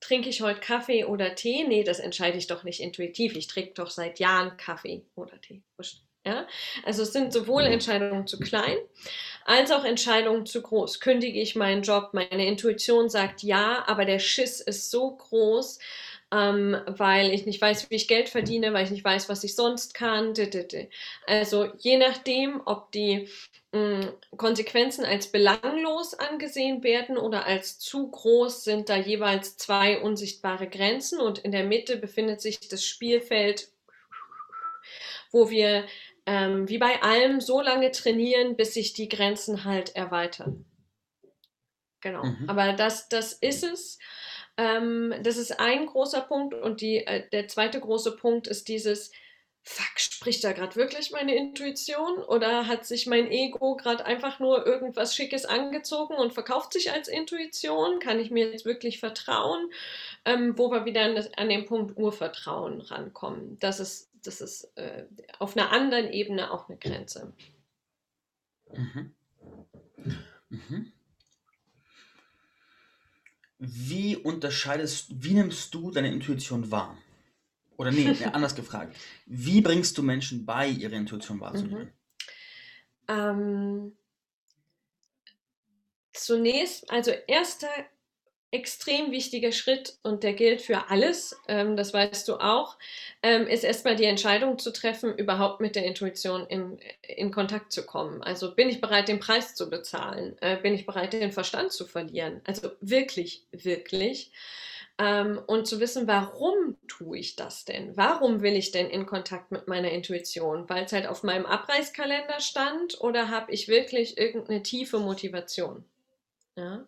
[0.01, 1.63] trinke ich heute Kaffee oder Tee?
[1.63, 3.35] Nee, das entscheide ich doch nicht intuitiv.
[3.37, 5.61] Ich trinke doch seit Jahren Kaffee oder Tee.
[6.25, 6.45] Ja?
[6.83, 7.73] Also es sind sowohl mhm.
[7.73, 8.77] Entscheidungen zu klein
[9.45, 10.99] als auch Entscheidungen zu groß.
[10.99, 12.09] Kündige ich meinen Job?
[12.13, 15.79] Meine Intuition sagt ja, aber der Schiss ist so groß,
[16.31, 19.55] ähm, weil ich nicht weiß, wie ich Geld verdiene, weil ich nicht weiß, was ich
[19.55, 20.33] sonst kann.
[21.25, 23.27] Also je nachdem, ob die
[24.35, 31.21] Konsequenzen als belanglos angesehen werden oder als zu groß, sind da jeweils zwei unsichtbare Grenzen
[31.21, 33.69] und in der Mitte befindet sich das Spielfeld,
[35.31, 35.85] wo wir
[36.25, 40.65] ähm, wie bei allem so lange trainieren, bis sich die Grenzen halt erweitern.
[42.01, 42.23] Genau.
[42.23, 42.49] Mhm.
[42.49, 43.99] Aber das, das ist es.
[44.57, 49.11] Ähm, das ist ein großer Punkt und die, äh, der zweite große Punkt ist dieses,
[49.63, 54.65] fuck, spricht da gerade wirklich meine Intuition oder hat sich mein Ego gerade einfach nur
[54.65, 57.99] irgendwas Schickes angezogen und verkauft sich als Intuition?
[57.99, 59.71] Kann ich mir jetzt wirklich vertrauen?
[60.25, 63.57] Ähm, wo wir wieder an, das, an, den Punkt Urvertrauen rankommen.
[63.59, 65.05] Das ist, das ist äh,
[65.39, 67.33] auf einer anderen Ebene auch eine Grenze.
[68.73, 69.13] Mhm.
[70.49, 70.91] Mhm.
[73.59, 76.97] wie unterscheidest, wie nimmst du deine Intuition wahr?
[77.81, 78.95] Oder nee, anders gefragt.
[79.25, 81.91] Wie bringst du Menschen bei, ihre Intuition wahrzunehmen?
[83.09, 83.13] Mhm.
[83.13, 83.97] Ähm,
[86.13, 87.69] zunächst, also erster
[88.51, 92.77] extrem wichtiger Schritt und der gilt für alles, ähm, das weißt du auch,
[93.23, 97.83] ähm, ist erstmal die Entscheidung zu treffen, überhaupt mit der Intuition in, in Kontakt zu
[97.83, 98.21] kommen.
[98.21, 100.37] Also bin ich bereit, den Preis zu bezahlen?
[100.41, 102.41] Äh, bin ich bereit, den Verstand zu verlieren?
[102.43, 104.31] Also wirklich, wirklich.
[105.01, 107.97] Ähm, und zu wissen, warum tue ich das denn?
[107.97, 110.69] Warum will ich denn in Kontakt mit meiner Intuition?
[110.69, 115.83] Weil es halt auf meinem Abreißkalender stand oder habe ich wirklich irgendeine tiefe Motivation?
[116.55, 116.85] Ja.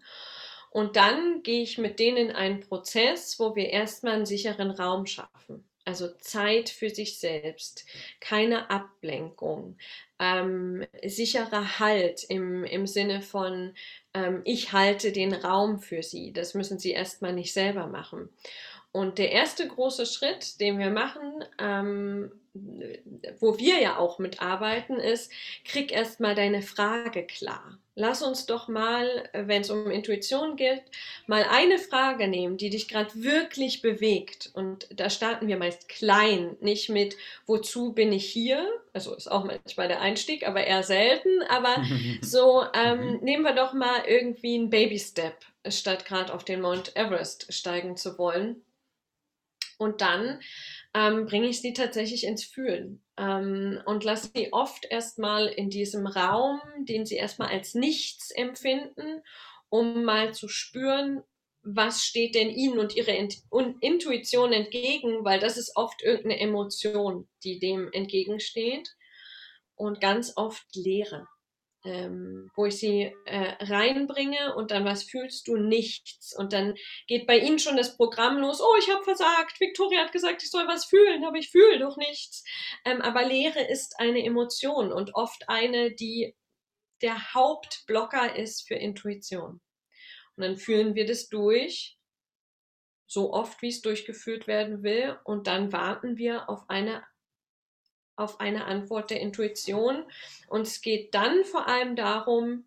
[0.69, 5.08] Und dann gehe ich mit denen in einen Prozess, wo wir erstmal einen sicheren Raum
[5.08, 5.67] schaffen.
[5.86, 7.86] Also Zeit für sich selbst,
[8.22, 9.78] keine Ablenkung,
[10.17, 13.74] ähm, sicherer Halt im, im Sinne von,
[14.13, 16.32] ähm, ich halte den Raum für sie.
[16.32, 18.30] Das müssen sie erstmal nicht selber machen.
[18.93, 22.32] Und der erste große Schritt, den wir machen, ähm,
[23.39, 25.32] wo wir ja auch mitarbeiten, ist,
[25.65, 27.79] krieg erstmal deine Frage klar.
[27.95, 30.84] Lass uns doch mal, wenn es um Intuition geht,
[31.25, 34.51] mal eine Frage nehmen, die dich gerade wirklich bewegt.
[34.53, 38.67] Und da starten wir meist klein, nicht mit, wozu bin ich hier?
[38.93, 41.41] Also ist auch manchmal der Einstieg, aber eher selten.
[41.49, 41.84] Aber
[42.21, 43.19] so ähm, mhm.
[43.23, 45.38] nehmen wir doch mal irgendwie einen Baby-Step,
[45.69, 48.62] statt gerade auf den Mount Everest steigen zu wollen.
[49.84, 50.39] Und dann
[50.93, 56.08] ähm, bringe ich sie tatsächlich ins Fühlen ähm, und lasse sie oft erstmal in diesem
[56.08, 59.22] Raum, den sie erstmal als nichts empfinden,
[59.67, 61.22] um mal zu spüren,
[61.63, 63.15] was steht denn ihnen und ihrer
[63.82, 68.96] Intuition entgegen, weil das ist oft irgendeine Emotion, die dem entgegensteht.
[69.76, 71.28] Und ganz oft Leere
[71.84, 76.76] ähm, wo ich sie äh, reinbringe und dann was fühlst du nichts und dann
[77.08, 78.62] geht bei ihnen schon das Programm los.
[78.62, 79.60] Oh, ich habe versagt.
[79.60, 82.43] Victoria hat gesagt, ich soll was fühlen, aber ich fühle doch nichts.
[82.86, 86.36] Ähm, aber Leere ist eine Emotion und oft eine, die
[87.02, 89.60] der Hauptblocker ist für Intuition.
[90.36, 91.98] Und dann fühlen wir das durch,
[93.06, 97.04] so oft wie es durchgeführt werden will, und dann warten wir auf eine
[98.15, 100.04] auf eine Antwort der Intuition.
[100.47, 102.65] Und es geht dann vor allem darum,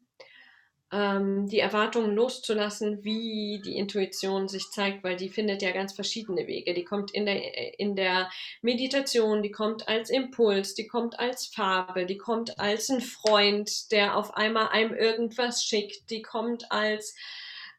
[0.93, 6.47] ähm, die Erwartungen loszulassen, wie die Intuition sich zeigt, weil die findet ja ganz verschiedene
[6.47, 6.75] Wege.
[6.75, 8.31] Die kommt in der, in der
[8.63, 14.17] Meditation, die kommt als Impuls, die kommt als Farbe, die kommt als ein Freund, der
[14.17, 17.17] auf einmal einem irgendwas schickt, die kommt als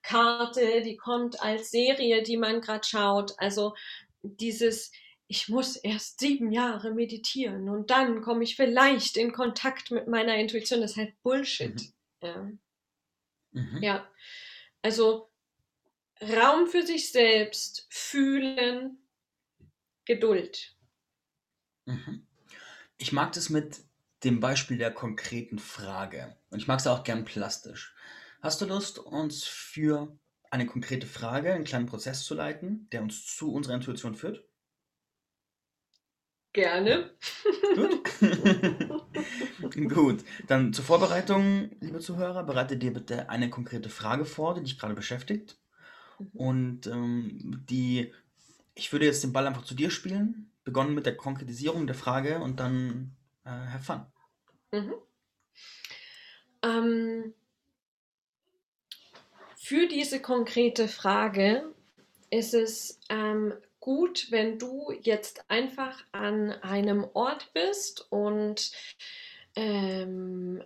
[0.04, 3.34] Karte, die kommt als Serie, die man gerade schaut.
[3.38, 3.74] Also
[4.22, 4.92] dieses,
[5.28, 10.38] ich muss erst sieben Jahre meditieren und dann komme ich vielleicht in Kontakt mit meiner
[10.38, 10.82] Intuition.
[10.82, 11.76] Das ist halt Bullshit.
[11.76, 11.94] Mhm.
[12.22, 12.52] Ja.
[13.52, 13.84] Mhm.
[13.84, 14.08] ja.
[14.82, 15.30] Also
[16.22, 19.00] Raum für sich selbst, fühlen,
[20.06, 20.76] Geduld.
[21.86, 22.26] Mhm.
[22.98, 23.82] Ich mag das mit
[24.24, 26.38] dem Beispiel der konkreten Frage.
[26.50, 27.94] Und ich mag es auch gern plastisch.
[28.42, 30.18] Hast du Lust, uns für
[30.50, 34.47] eine konkrete Frage einen kleinen Prozess zu leiten, der uns zu unserer Intuition führt?
[36.58, 37.12] Gerne.
[37.76, 38.02] Gut.
[39.94, 44.80] Gut, dann zur Vorbereitung, liebe Zuhörer, bereite dir bitte eine konkrete Frage vor, die dich
[44.80, 45.60] gerade beschäftigt.
[46.18, 46.28] Mhm.
[46.34, 48.12] Und ähm, die,
[48.74, 52.40] ich würde jetzt den Ball einfach zu dir spielen, begonnen mit der Konkretisierung der Frage
[52.40, 53.16] und dann
[53.46, 54.06] äh, have fun.
[54.72, 54.94] Mhm.
[56.64, 57.34] Ähm,
[59.58, 61.72] für diese konkrete Frage
[62.32, 63.54] ist es ähm,
[63.88, 68.74] gut, wenn du jetzt einfach an einem Ort bist und
[69.56, 70.62] ähm,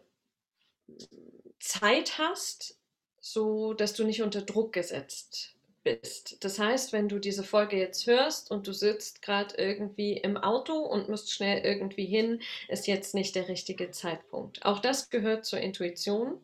[1.59, 2.79] Zeit hast,
[3.19, 5.53] so dass du nicht unter Druck gesetzt
[5.83, 6.43] bist.
[6.43, 10.79] Das heißt, wenn du diese Folge jetzt hörst und du sitzt gerade irgendwie im Auto
[10.79, 14.65] und musst schnell irgendwie hin, ist jetzt nicht der richtige Zeitpunkt.
[14.65, 16.41] Auch das gehört zur Intuition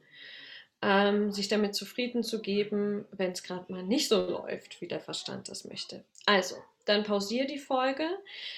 [0.82, 5.00] ähm, sich damit zufrieden zu geben, wenn es gerade mal nicht so läuft, wie der
[5.00, 6.04] Verstand das möchte.
[6.26, 8.08] Also, dann pausiere die Folge.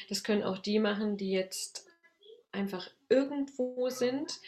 [0.09, 1.87] Das können auch die machen, die jetzt
[2.51, 4.39] einfach irgendwo sind,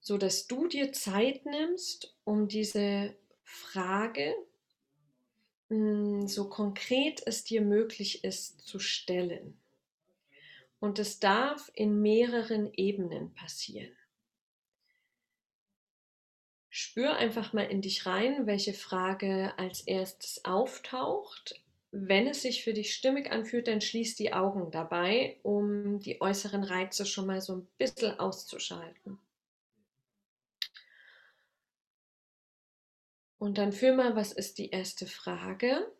[0.00, 4.34] so dass du dir Zeit nimmst, um diese Frage
[5.72, 9.56] hm, so konkret es dir möglich ist zu stellen.
[10.80, 13.92] Und es darf in mehreren Ebenen passieren.
[16.74, 21.62] Spür einfach mal in dich rein, welche Frage als erstes auftaucht.
[21.90, 26.64] Wenn es sich für dich stimmig anfühlt, dann schließ die Augen dabei, um die äußeren
[26.64, 29.18] Reize schon mal so ein bisschen auszuschalten.
[33.36, 35.92] Und dann fühl mal, was ist die erste Frage?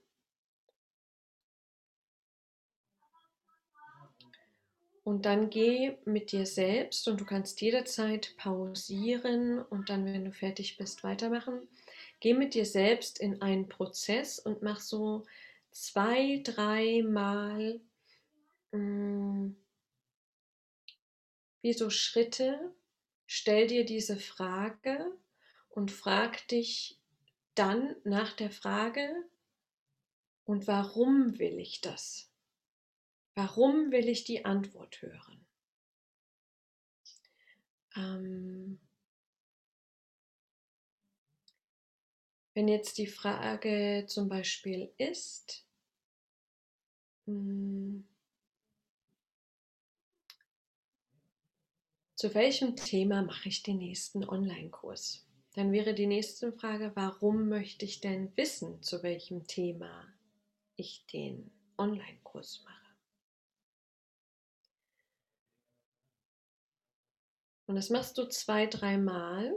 [5.05, 10.33] Und dann geh mit dir selbst und du kannst jederzeit pausieren und dann, wenn du
[10.33, 11.67] fertig bist, weitermachen.
[12.21, 15.25] Geh mit dir selbst in einen Prozess und mach so
[15.73, 17.81] zwei, dreimal
[18.71, 19.51] mm,
[21.63, 22.73] wie so Schritte.
[23.27, 25.13] Stell dir diese Frage
[25.71, 27.01] und frag dich
[27.55, 29.09] dann nach der Frage,
[30.45, 32.32] und warum will ich das?
[33.35, 35.47] Warum will ich die Antwort hören?
[37.97, 38.79] Ähm,
[42.55, 45.67] wenn jetzt die Frage zum Beispiel ist,
[47.27, 48.05] hm,
[52.17, 55.27] zu welchem Thema mache ich den nächsten Online-Kurs?
[55.55, 60.07] Dann wäre die nächste Frage, warum möchte ich denn wissen, zu welchem Thema
[60.77, 62.72] ich den Online-Kurs mache?
[67.67, 69.53] Und das machst du zwei, dreimal.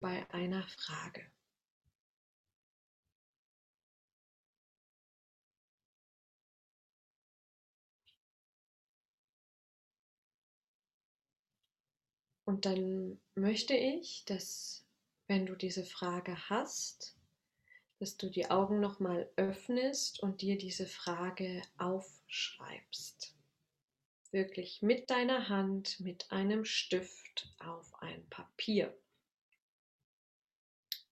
[0.00, 1.26] Bei einer Frage.
[12.44, 14.86] Und dann möchte ich, dass
[15.26, 17.15] wenn du diese Frage hast,
[17.98, 23.34] dass du die Augen nochmal öffnest und dir diese Frage aufschreibst.
[24.30, 28.96] Wirklich mit deiner Hand, mit einem Stift auf ein Papier.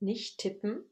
[0.01, 0.85] Nicht tippen.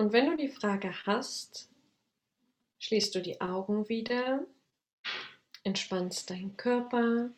[0.00, 1.68] Und wenn du die Frage hast,
[2.78, 4.46] schließt du die Augen wieder,
[5.62, 7.28] entspannst deinen Körper.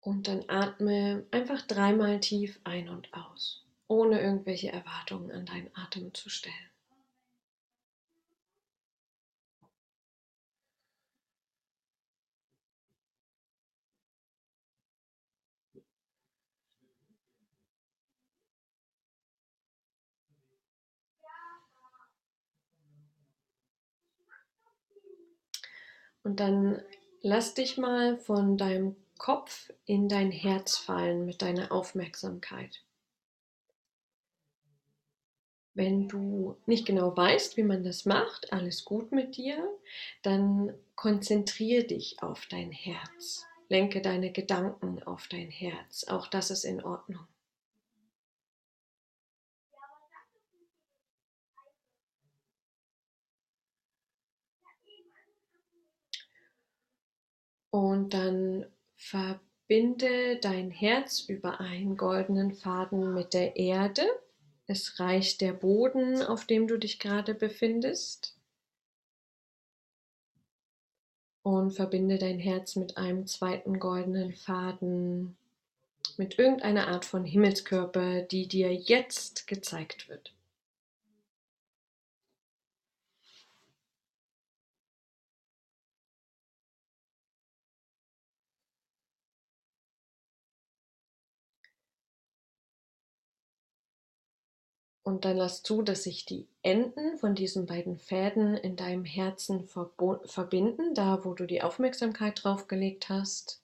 [0.00, 6.14] Und dann atme einfach dreimal tief ein und aus, ohne irgendwelche Erwartungen an deinen Atem
[6.14, 6.71] zu stellen.
[26.22, 26.82] Und dann
[27.22, 32.82] lass dich mal von deinem Kopf in dein Herz fallen mit deiner Aufmerksamkeit.
[35.74, 39.66] Wenn du nicht genau weißt, wie man das macht, alles gut mit dir,
[40.22, 43.46] dann konzentriere dich auf dein Herz.
[43.68, 46.04] Lenke deine Gedanken auf dein Herz.
[46.08, 47.26] Auch das ist in Ordnung.
[57.72, 64.02] Und dann verbinde dein Herz über einen goldenen Faden mit der Erde.
[64.66, 68.36] Es reicht der Boden, auf dem du dich gerade befindest.
[71.42, 75.38] Und verbinde dein Herz mit einem zweiten goldenen Faden,
[76.18, 80.34] mit irgendeiner Art von Himmelskörper, die dir jetzt gezeigt wird.
[95.04, 99.66] Und dann lass zu, dass sich die Enden von diesen beiden Fäden in deinem Herzen
[99.66, 103.62] verbinden, da wo du die Aufmerksamkeit drauf gelegt hast.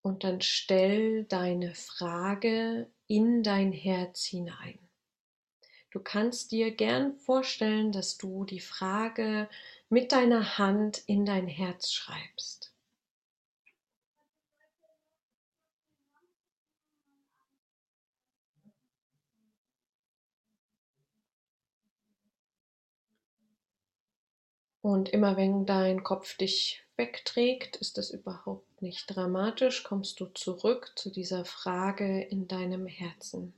[0.00, 4.78] Und dann stell deine Frage in dein Herz hinein.
[5.90, 9.48] Du kannst dir gern vorstellen, dass du die Frage
[9.88, 12.65] mit deiner Hand in dein Herz schreibst.
[24.86, 30.92] Und immer wenn dein Kopf dich wegträgt, ist das überhaupt nicht dramatisch, kommst du zurück
[30.94, 33.52] zu dieser Frage in deinem Herzen.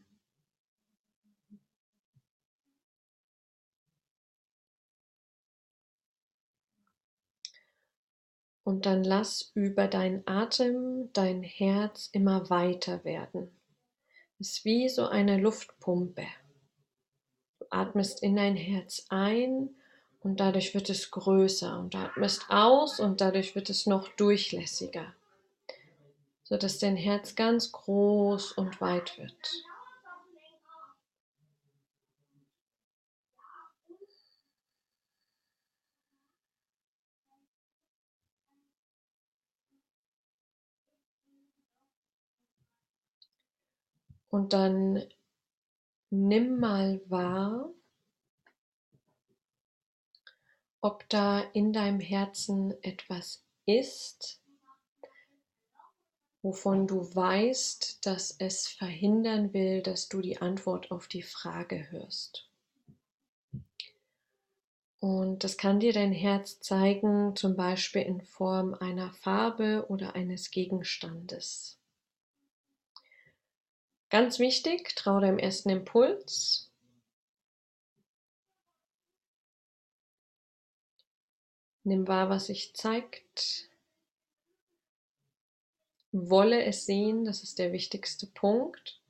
[8.65, 13.55] Und dann lass über deinen Atem dein Herz immer weiter werden.
[14.39, 16.27] Es ist wie so eine Luftpumpe.
[17.59, 19.78] Du atmest in dein Herz ein
[20.21, 25.15] und dadurch wird es größer und atmest aus und dadurch wird es noch durchlässiger,
[26.45, 29.65] sodass dein Herz ganz groß und weit wird.
[44.31, 45.03] Und dann
[46.11, 47.71] nimm mal wahr,
[50.81, 54.41] ob da in deinem Herzen etwas ist,
[56.43, 62.49] wovon du weißt, dass es verhindern will, dass du die Antwort auf die Frage hörst.
[65.01, 70.51] Und das kann dir dein Herz zeigen, zum Beispiel in Form einer Farbe oder eines
[70.51, 71.79] Gegenstandes.
[74.11, 76.68] Ganz wichtig, trau deinem ersten Impuls
[81.89, 83.71] Nimm wahr, was sich zeigt.
[86.13, 89.01] Wolle es sehen, das ist der wichtigste Punkt.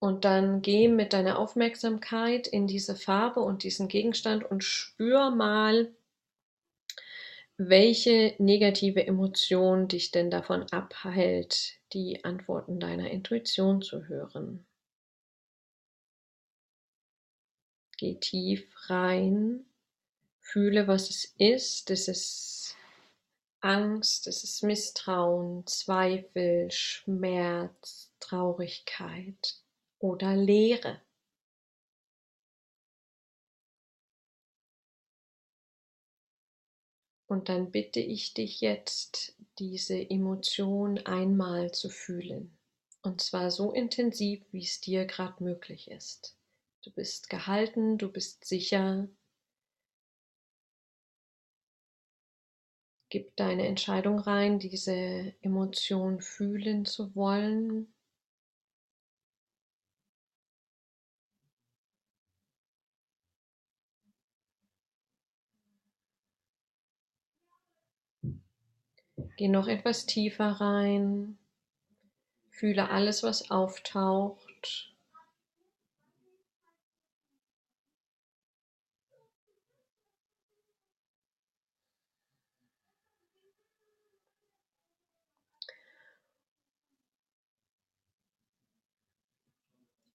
[0.00, 5.94] Und dann geh mit deiner Aufmerksamkeit in diese Farbe und diesen Gegenstand und spür mal,
[7.56, 14.66] welche negative Emotion dich denn davon abhält, die Antworten deiner Intuition zu hören.
[17.98, 19.66] Geh tief rein
[20.52, 21.90] Fühle, was es ist.
[21.90, 22.76] Es ist
[23.60, 29.62] Angst, es ist Misstrauen, Zweifel, Schmerz, Traurigkeit
[30.00, 31.00] oder Leere.
[37.28, 42.58] Und dann bitte ich dich jetzt, diese Emotion einmal zu fühlen.
[43.02, 46.36] Und zwar so intensiv, wie es dir gerade möglich ist.
[46.82, 49.08] Du bist gehalten, du bist sicher,
[53.10, 57.92] Gib deine Entscheidung rein, diese Emotion fühlen zu wollen.
[69.36, 71.36] Geh noch etwas tiefer rein.
[72.50, 74.89] Fühle alles, was auftaucht.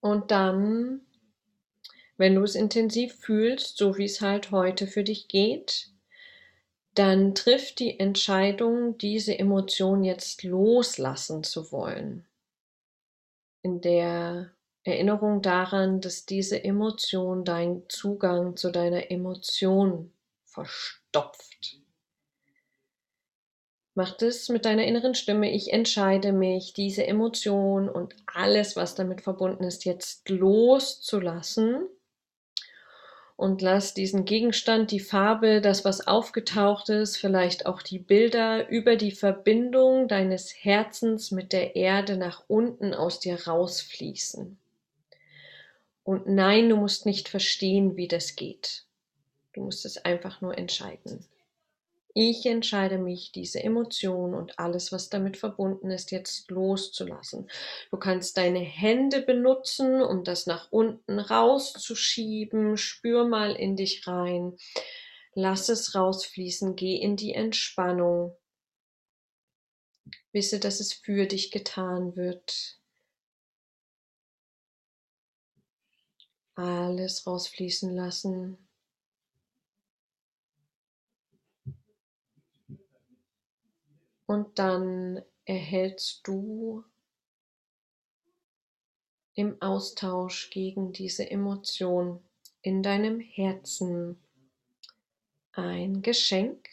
[0.05, 1.01] Und dann,
[2.15, 5.89] wenn du es intensiv fühlst, so wie es halt heute für dich geht,
[6.93, 12.23] dann triff die Entscheidung, diese Emotion jetzt loslassen zu wollen.
[13.63, 14.51] In der
[14.83, 21.79] Erinnerung daran, dass diese Emotion deinen Zugang zu deiner Emotion verstopft.
[23.97, 25.49] Mach das mit deiner inneren Stimme.
[25.51, 31.87] Ich entscheide mich, diese Emotion und alles, was damit verbunden ist, jetzt loszulassen.
[33.37, 38.97] Und lass diesen Gegenstand, die Farbe, das, was aufgetaucht ist, vielleicht auch die Bilder über
[38.97, 44.57] die Verbindung deines Herzens mit der Erde nach unten aus dir rausfließen.
[46.03, 48.83] Und nein, du musst nicht verstehen, wie das geht.
[49.53, 51.25] Du musst es einfach nur entscheiden.
[52.17, 57.49] Ich entscheide mich, diese Emotion und alles, was damit verbunden ist, jetzt loszulassen.
[57.91, 62.77] Du kannst deine Hände benutzen, um das nach unten rauszuschieben.
[62.77, 64.55] Spür mal in dich rein.
[65.33, 66.77] Lass es rausfließen.
[66.77, 68.37] Geh in die Entspannung.
[70.31, 72.79] Wisse, dass es für dich getan wird.
[76.55, 78.64] Alles rausfließen lassen.
[84.25, 86.83] Und dann erhältst du
[89.35, 92.23] im Austausch gegen diese Emotion
[92.61, 94.17] in deinem Herzen
[95.51, 96.67] ein Geschenk.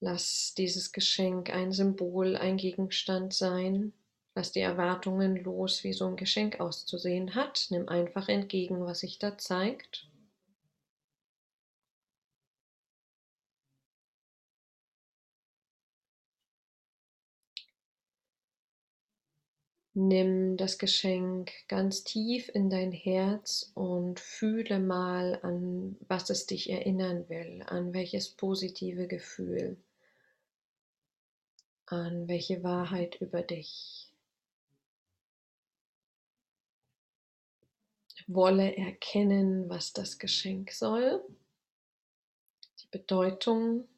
[0.00, 3.92] Lass dieses Geschenk ein Symbol, ein Gegenstand sein.
[4.34, 7.66] Lass die Erwartungen los, wie so ein Geschenk auszusehen hat.
[7.70, 10.07] Nimm einfach entgegen, was sich da zeigt.
[20.00, 26.70] Nimm das Geschenk ganz tief in dein Herz und fühle mal an, was es dich
[26.70, 29.76] erinnern will, an welches positive Gefühl,
[31.86, 34.08] an welche Wahrheit über dich.
[38.28, 41.24] Wolle erkennen, was das Geschenk soll,
[42.80, 43.88] die Bedeutung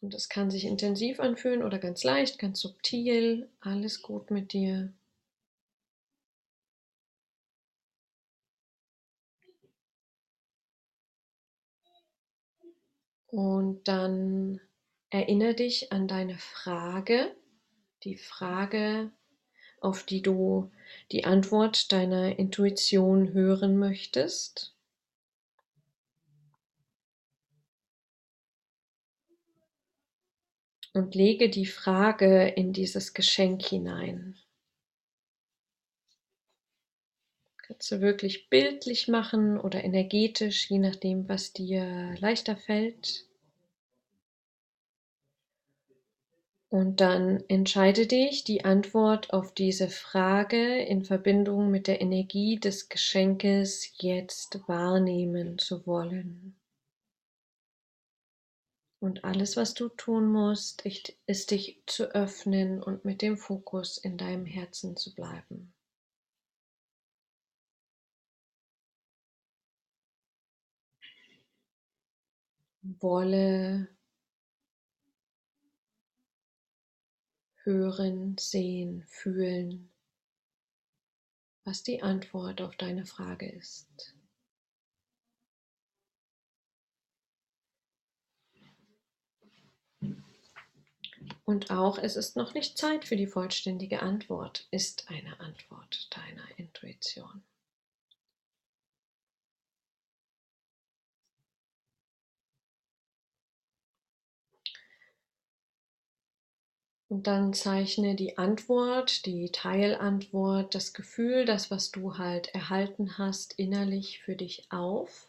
[0.00, 3.48] und es kann sich intensiv anfühlen oder ganz leicht, ganz subtil.
[3.60, 4.92] Alles gut mit dir.
[13.28, 14.60] Und dann
[15.10, 17.34] erinnere dich an deine Frage,
[18.04, 19.10] die Frage,
[19.80, 20.70] auf die du
[21.12, 24.75] die Antwort deiner Intuition hören möchtest.
[30.96, 34.34] Und lege die Frage in dieses Geschenk hinein.
[37.58, 43.26] Kannst du wirklich bildlich machen oder energetisch, je nachdem, was dir leichter fällt.
[46.70, 52.88] Und dann entscheide dich, die Antwort auf diese Frage in Verbindung mit der Energie des
[52.88, 56.55] Geschenkes jetzt wahrnehmen zu wollen.
[59.06, 64.18] Und alles, was du tun musst, ist dich zu öffnen und mit dem Fokus in
[64.18, 65.72] deinem Herzen zu bleiben.
[72.82, 73.86] Wolle
[77.62, 79.88] hören, sehen, fühlen,
[81.62, 84.15] was die Antwort auf deine Frage ist.
[91.46, 96.58] Und auch es ist noch nicht Zeit für die vollständige Antwort, ist eine Antwort deiner
[96.58, 97.42] Intuition.
[107.08, 113.54] Und dann zeichne die Antwort, die Teilantwort, das Gefühl, das, was du halt erhalten hast,
[113.58, 115.28] innerlich für dich auf.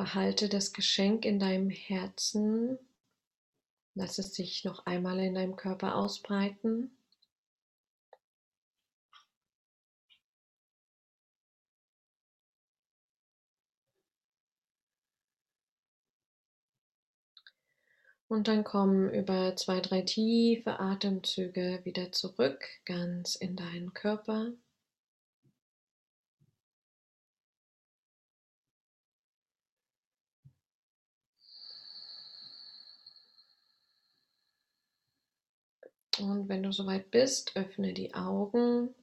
[0.00, 2.78] Behalte das Geschenk in deinem Herzen.
[3.94, 6.90] Lass es sich noch einmal in deinem Körper ausbreiten.
[18.26, 24.54] Und dann komm über zwei, drei tiefe Atemzüge wieder zurück, ganz in deinen Körper.
[36.20, 38.94] Und wenn du soweit bist, öffne die Augen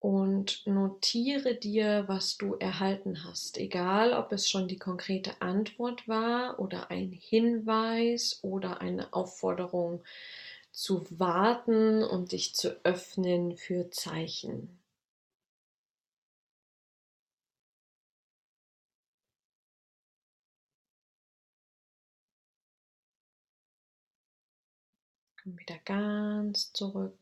[0.00, 3.56] und notiere dir, was du erhalten hast.
[3.58, 10.02] Egal, ob es schon die konkrete Antwort war oder ein Hinweis oder eine Aufforderung
[10.72, 14.79] zu warten und dich zu öffnen für Zeichen.
[25.50, 27.18] Komm wieder ganz zurück.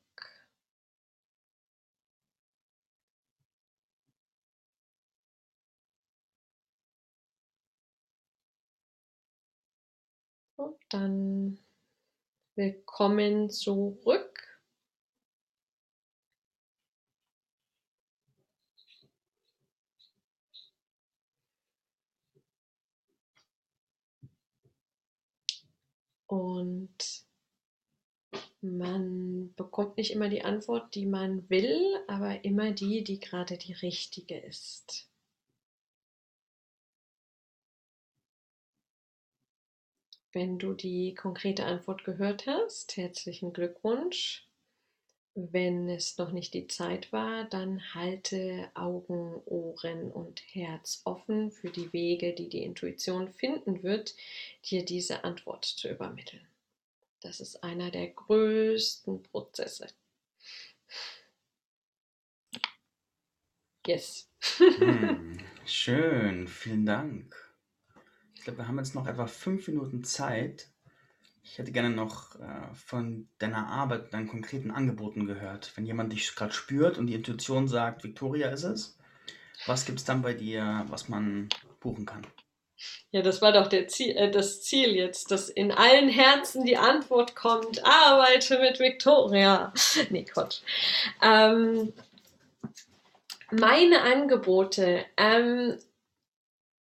[10.57, 11.59] Und dann
[12.55, 14.61] willkommen zurück.
[26.27, 27.28] Und
[28.77, 33.73] man bekommt nicht immer die Antwort, die man will, aber immer die, die gerade die
[33.73, 35.09] richtige ist.
[40.33, 44.49] Wenn du die konkrete Antwort gehört hast, herzlichen Glückwunsch.
[45.35, 51.71] wenn es noch nicht die Zeit war, dann halte Augen, Ohren und Herz offen für
[51.71, 54.17] die Wege, die die Intuition finden wird,
[54.65, 56.48] dir diese Antwort zu übermitteln.
[57.21, 59.89] Das ist einer der größten Prozesse.
[63.87, 64.31] Yes.
[64.59, 67.35] Hm, schön, vielen Dank.
[68.35, 70.71] Ich glaube, wir haben jetzt noch etwa fünf Minuten Zeit,
[71.43, 75.73] ich hätte gerne noch äh, von deiner Arbeit, deinen konkreten Angeboten gehört.
[75.77, 78.99] Wenn jemand dich gerade spürt und die Intuition sagt, Victoria ist es,
[79.67, 81.49] was gibt es dann bei dir, was man
[81.81, 82.27] buchen kann?
[83.11, 87.35] Ja, das war doch Ziel, äh, das Ziel jetzt, dass in allen Herzen die Antwort
[87.35, 89.73] kommt, arbeite mit Victoria.
[90.11, 90.61] Nee, Quatsch.
[91.23, 91.93] Ähm,
[93.51, 95.79] meine Angebote, ähm,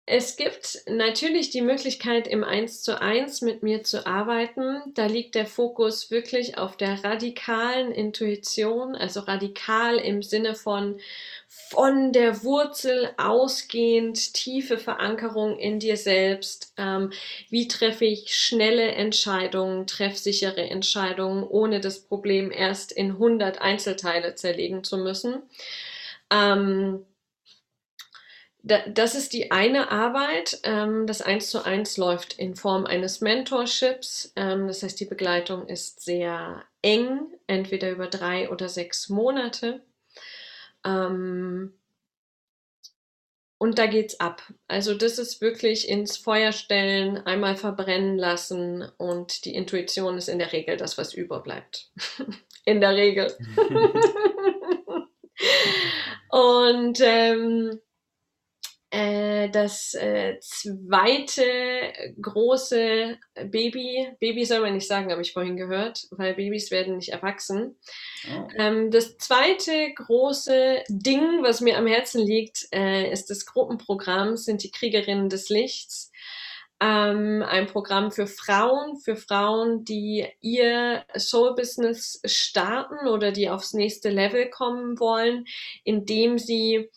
[0.09, 4.81] es gibt natürlich die Möglichkeit, im Eins zu eins mit mir zu arbeiten.
[4.95, 11.01] Da liegt der Fokus wirklich auf der radikalen Intuition, also radikal im Sinne von
[11.49, 16.73] von der Wurzel ausgehend tiefe Verankerung in dir selbst.
[16.77, 17.13] Ähm,
[17.51, 24.85] wie treffe ich schnelle Entscheidungen, treffsichere Entscheidungen, ohne das Problem erst in 100 Einzelteile zerlegen
[24.85, 25.43] zu müssen?
[26.31, 27.05] Ähm,
[28.67, 30.61] das ist die eine Arbeit.
[30.64, 34.33] Ähm, das eins zu eins läuft in Form eines Mentorships.
[34.35, 39.85] Ähm, das heißt, die Begleitung ist sehr eng, entweder über drei oder sechs Monate.
[40.85, 41.75] Ähm,
[43.59, 44.43] und da geht's ab.
[44.69, 50.39] Also das ist wirklich ins Feuer stellen, einmal verbrennen lassen und die Intuition ist in
[50.39, 51.91] der Regel das, was überbleibt.
[52.64, 53.33] in der Regel.
[56.31, 57.86] und ähm, äh,
[58.91, 61.43] das äh, zweite
[62.20, 63.18] große
[63.51, 67.76] Baby, Baby soll man nicht sagen, habe ich vorhin gehört, weil Babys werden nicht erwachsen.
[68.30, 68.49] Oh.
[68.57, 74.62] Ähm, das zweite große Ding, was mir am Herzen liegt, äh, ist das Gruppenprogramm, sind
[74.62, 76.12] die Kriegerinnen des Lichts.
[76.78, 84.11] Ähm, ein Programm für Frauen, für Frauen, die ihr Soul-Business starten oder die aufs nächste
[84.11, 85.47] Level kommen wollen,
[85.84, 86.91] indem sie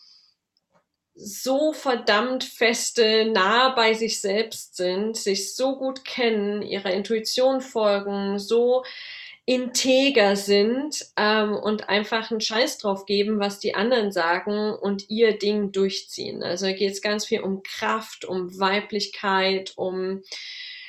[1.22, 8.38] so verdammt feste, nah bei sich selbst sind, sich so gut kennen, ihrer Intuition folgen,
[8.38, 8.84] so
[9.44, 15.38] integer sind ähm, und einfach einen Scheiß drauf geben, was die anderen sagen und ihr
[15.38, 16.42] Ding durchziehen.
[16.42, 20.22] Also geht es ganz viel um Kraft, um Weiblichkeit, um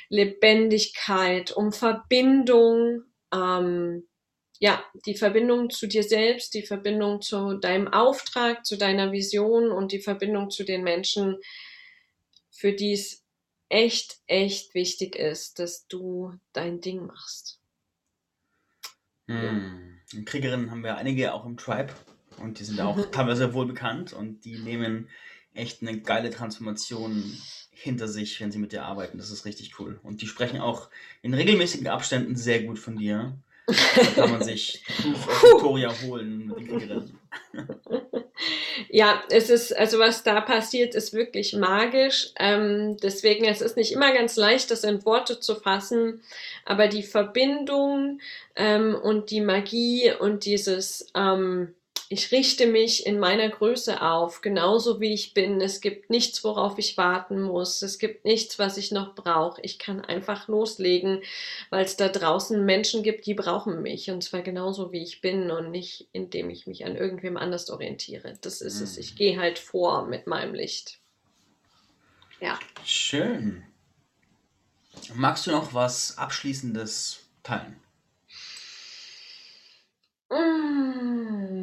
[0.08, 3.02] Lebendigkeit, um Verbindung.
[3.34, 4.06] Ähm,
[4.62, 9.90] ja, die Verbindung zu dir selbst, die Verbindung zu deinem Auftrag, zu deiner Vision und
[9.90, 11.38] die Verbindung zu den Menschen,
[12.48, 13.24] für die es
[13.68, 17.58] echt, echt wichtig ist, dass du dein Ding machst.
[19.26, 19.98] Hm.
[20.26, 21.92] Kriegerinnen haben wir einige auch im Tribe
[22.36, 25.08] und die sind auch teilweise wohl bekannt und die nehmen
[25.54, 27.36] echt eine geile Transformation
[27.72, 29.18] hinter sich, wenn sie mit dir arbeiten.
[29.18, 29.98] Das ist richtig cool.
[30.04, 30.88] Und die sprechen auch
[31.20, 33.36] in regelmäßigen Abständen sehr gut von dir.
[33.66, 34.82] Da kann man sich
[35.42, 36.52] Victoria holen.
[38.88, 42.30] Ja, es ist, also was da passiert, ist wirklich magisch.
[42.38, 46.22] Ähm, deswegen, es ist nicht immer ganz leicht, das in Worte zu fassen,
[46.64, 48.20] aber die Verbindung
[48.56, 51.74] ähm, und die Magie und dieses, ähm,
[52.12, 55.62] ich richte mich in meiner Größe auf, genauso wie ich bin.
[55.62, 57.80] Es gibt nichts, worauf ich warten muss.
[57.80, 59.62] Es gibt nichts, was ich noch brauche.
[59.62, 61.22] Ich kann einfach loslegen,
[61.70, 64.10] weil es da draußen Menschen gibt, die brauchen mich.
[64.10, 68.34] Und zwar genauso, wie ich bin und nicht, indem ich mich an irgendwem anders orientiere.
[68.42, 68.84] Das ist mhm.
[68.84, 68.98] es.
[68.98, 70.98] Ich gehe halt vor mit meinem Licht.
[72.42, 72.58] Ja.
[72.84, 73.62] Schön.
[75.14, 77.80] Magst du noch was Abschließendes teilen?
[80.28, 81.61] Mmh.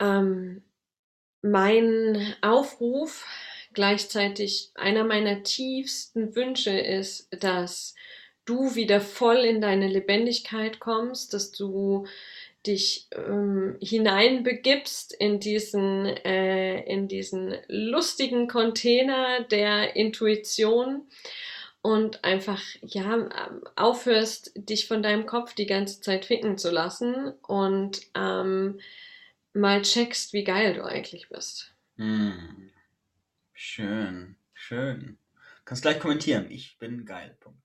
[0.00, 0.62] Ähm,
[1.42, 3.24] mein Aufruf,
[3.72, 7.94] gleichzeitig einer meiner tiefsten Wünsche ist, dass
[8.44, 12.06] du wieder voll in deine Lebendigkeit kommst, dass du
[12.66, 21.06] dich ähm, hineinbegibst in diesen, äh, in diesen lustigen Container der Intuition
[21.82, 23.28] und einfach, ja,
[23.76, 28.78] aufhörst, dich von deinem Kopf die ganze Zeit ficken zu lassen und ähm,
[29.54, 31.74] mal checkst, wie geil du eigentlich bist.
[31.98, 32.70] Hm.
[33.54, 35.18] Schön, schön.
[35.64, 36.50] Kannst gleich kommentieren.
[36.50, 37.36] Ich bin geil.
[37.40, 37.59] Punkt.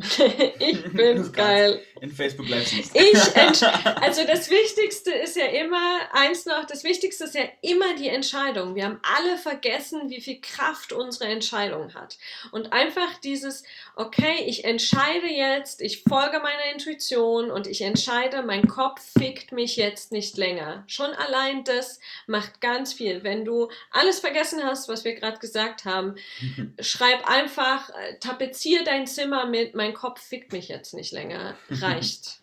[0.58, 1.82] ich bin geil.
[2.00, 2.96] In Facebook Live siehst.
[2.96, 3.36] Ich
[4.02, 8.74] also das Wichtigste ist ja immer, eins noch, das Wichtigste ist ja immer die Entscheidung.
[8.74, 12.18] Wir haben alle vergessen, wie viel Kraft unsere Entscheidung hat.
[12.52, 13.64] Und einfach dieses,
[13.96, 19.76] okay, ich entscheide jetzt, ich folge meiner Intuition und ich entscheide, mein Kopf fickt mich
[19.76, 20.84] jetzt nicht länger.
[20.86, 23.22] Schon allein das macht ganz viel.
[23.24, 26.14] Wenn du alles vergessen hast, was wir gerade gesagt haben,
[26.80, 31.56] schreib einfach, äh, tapezier dein Zimmer mit, mein Kopf fickt mich jetzt nicht länger.
[31.70, 32.42] Reicht.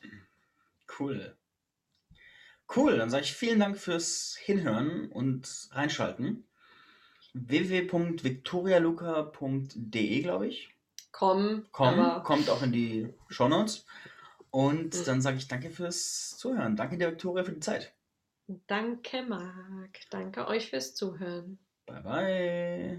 [1.00, 1.36] Cool.
[2.76, 6.44] Cool, dann sage ich vielen Dank fürs Hinhören und Reinschalten.
[7.34, 10.70] www.victorialuca.de, glaube ich.
[11.14, 13.86] Komm, Komm, kommt auch in die Shownotes.
[14.52, 15.06] Und mhm.
[15.06, 16.76] dann sage ich danke fürs Zuhören.
[16.76, 17.94] Danke dir, Victoria, für die Zeit.
[18.68, 20.00] Danke, Marc.
[20.10, 21.60] Danke euch fürs Zuhören.
[21.86, 22.96] Bye, bye.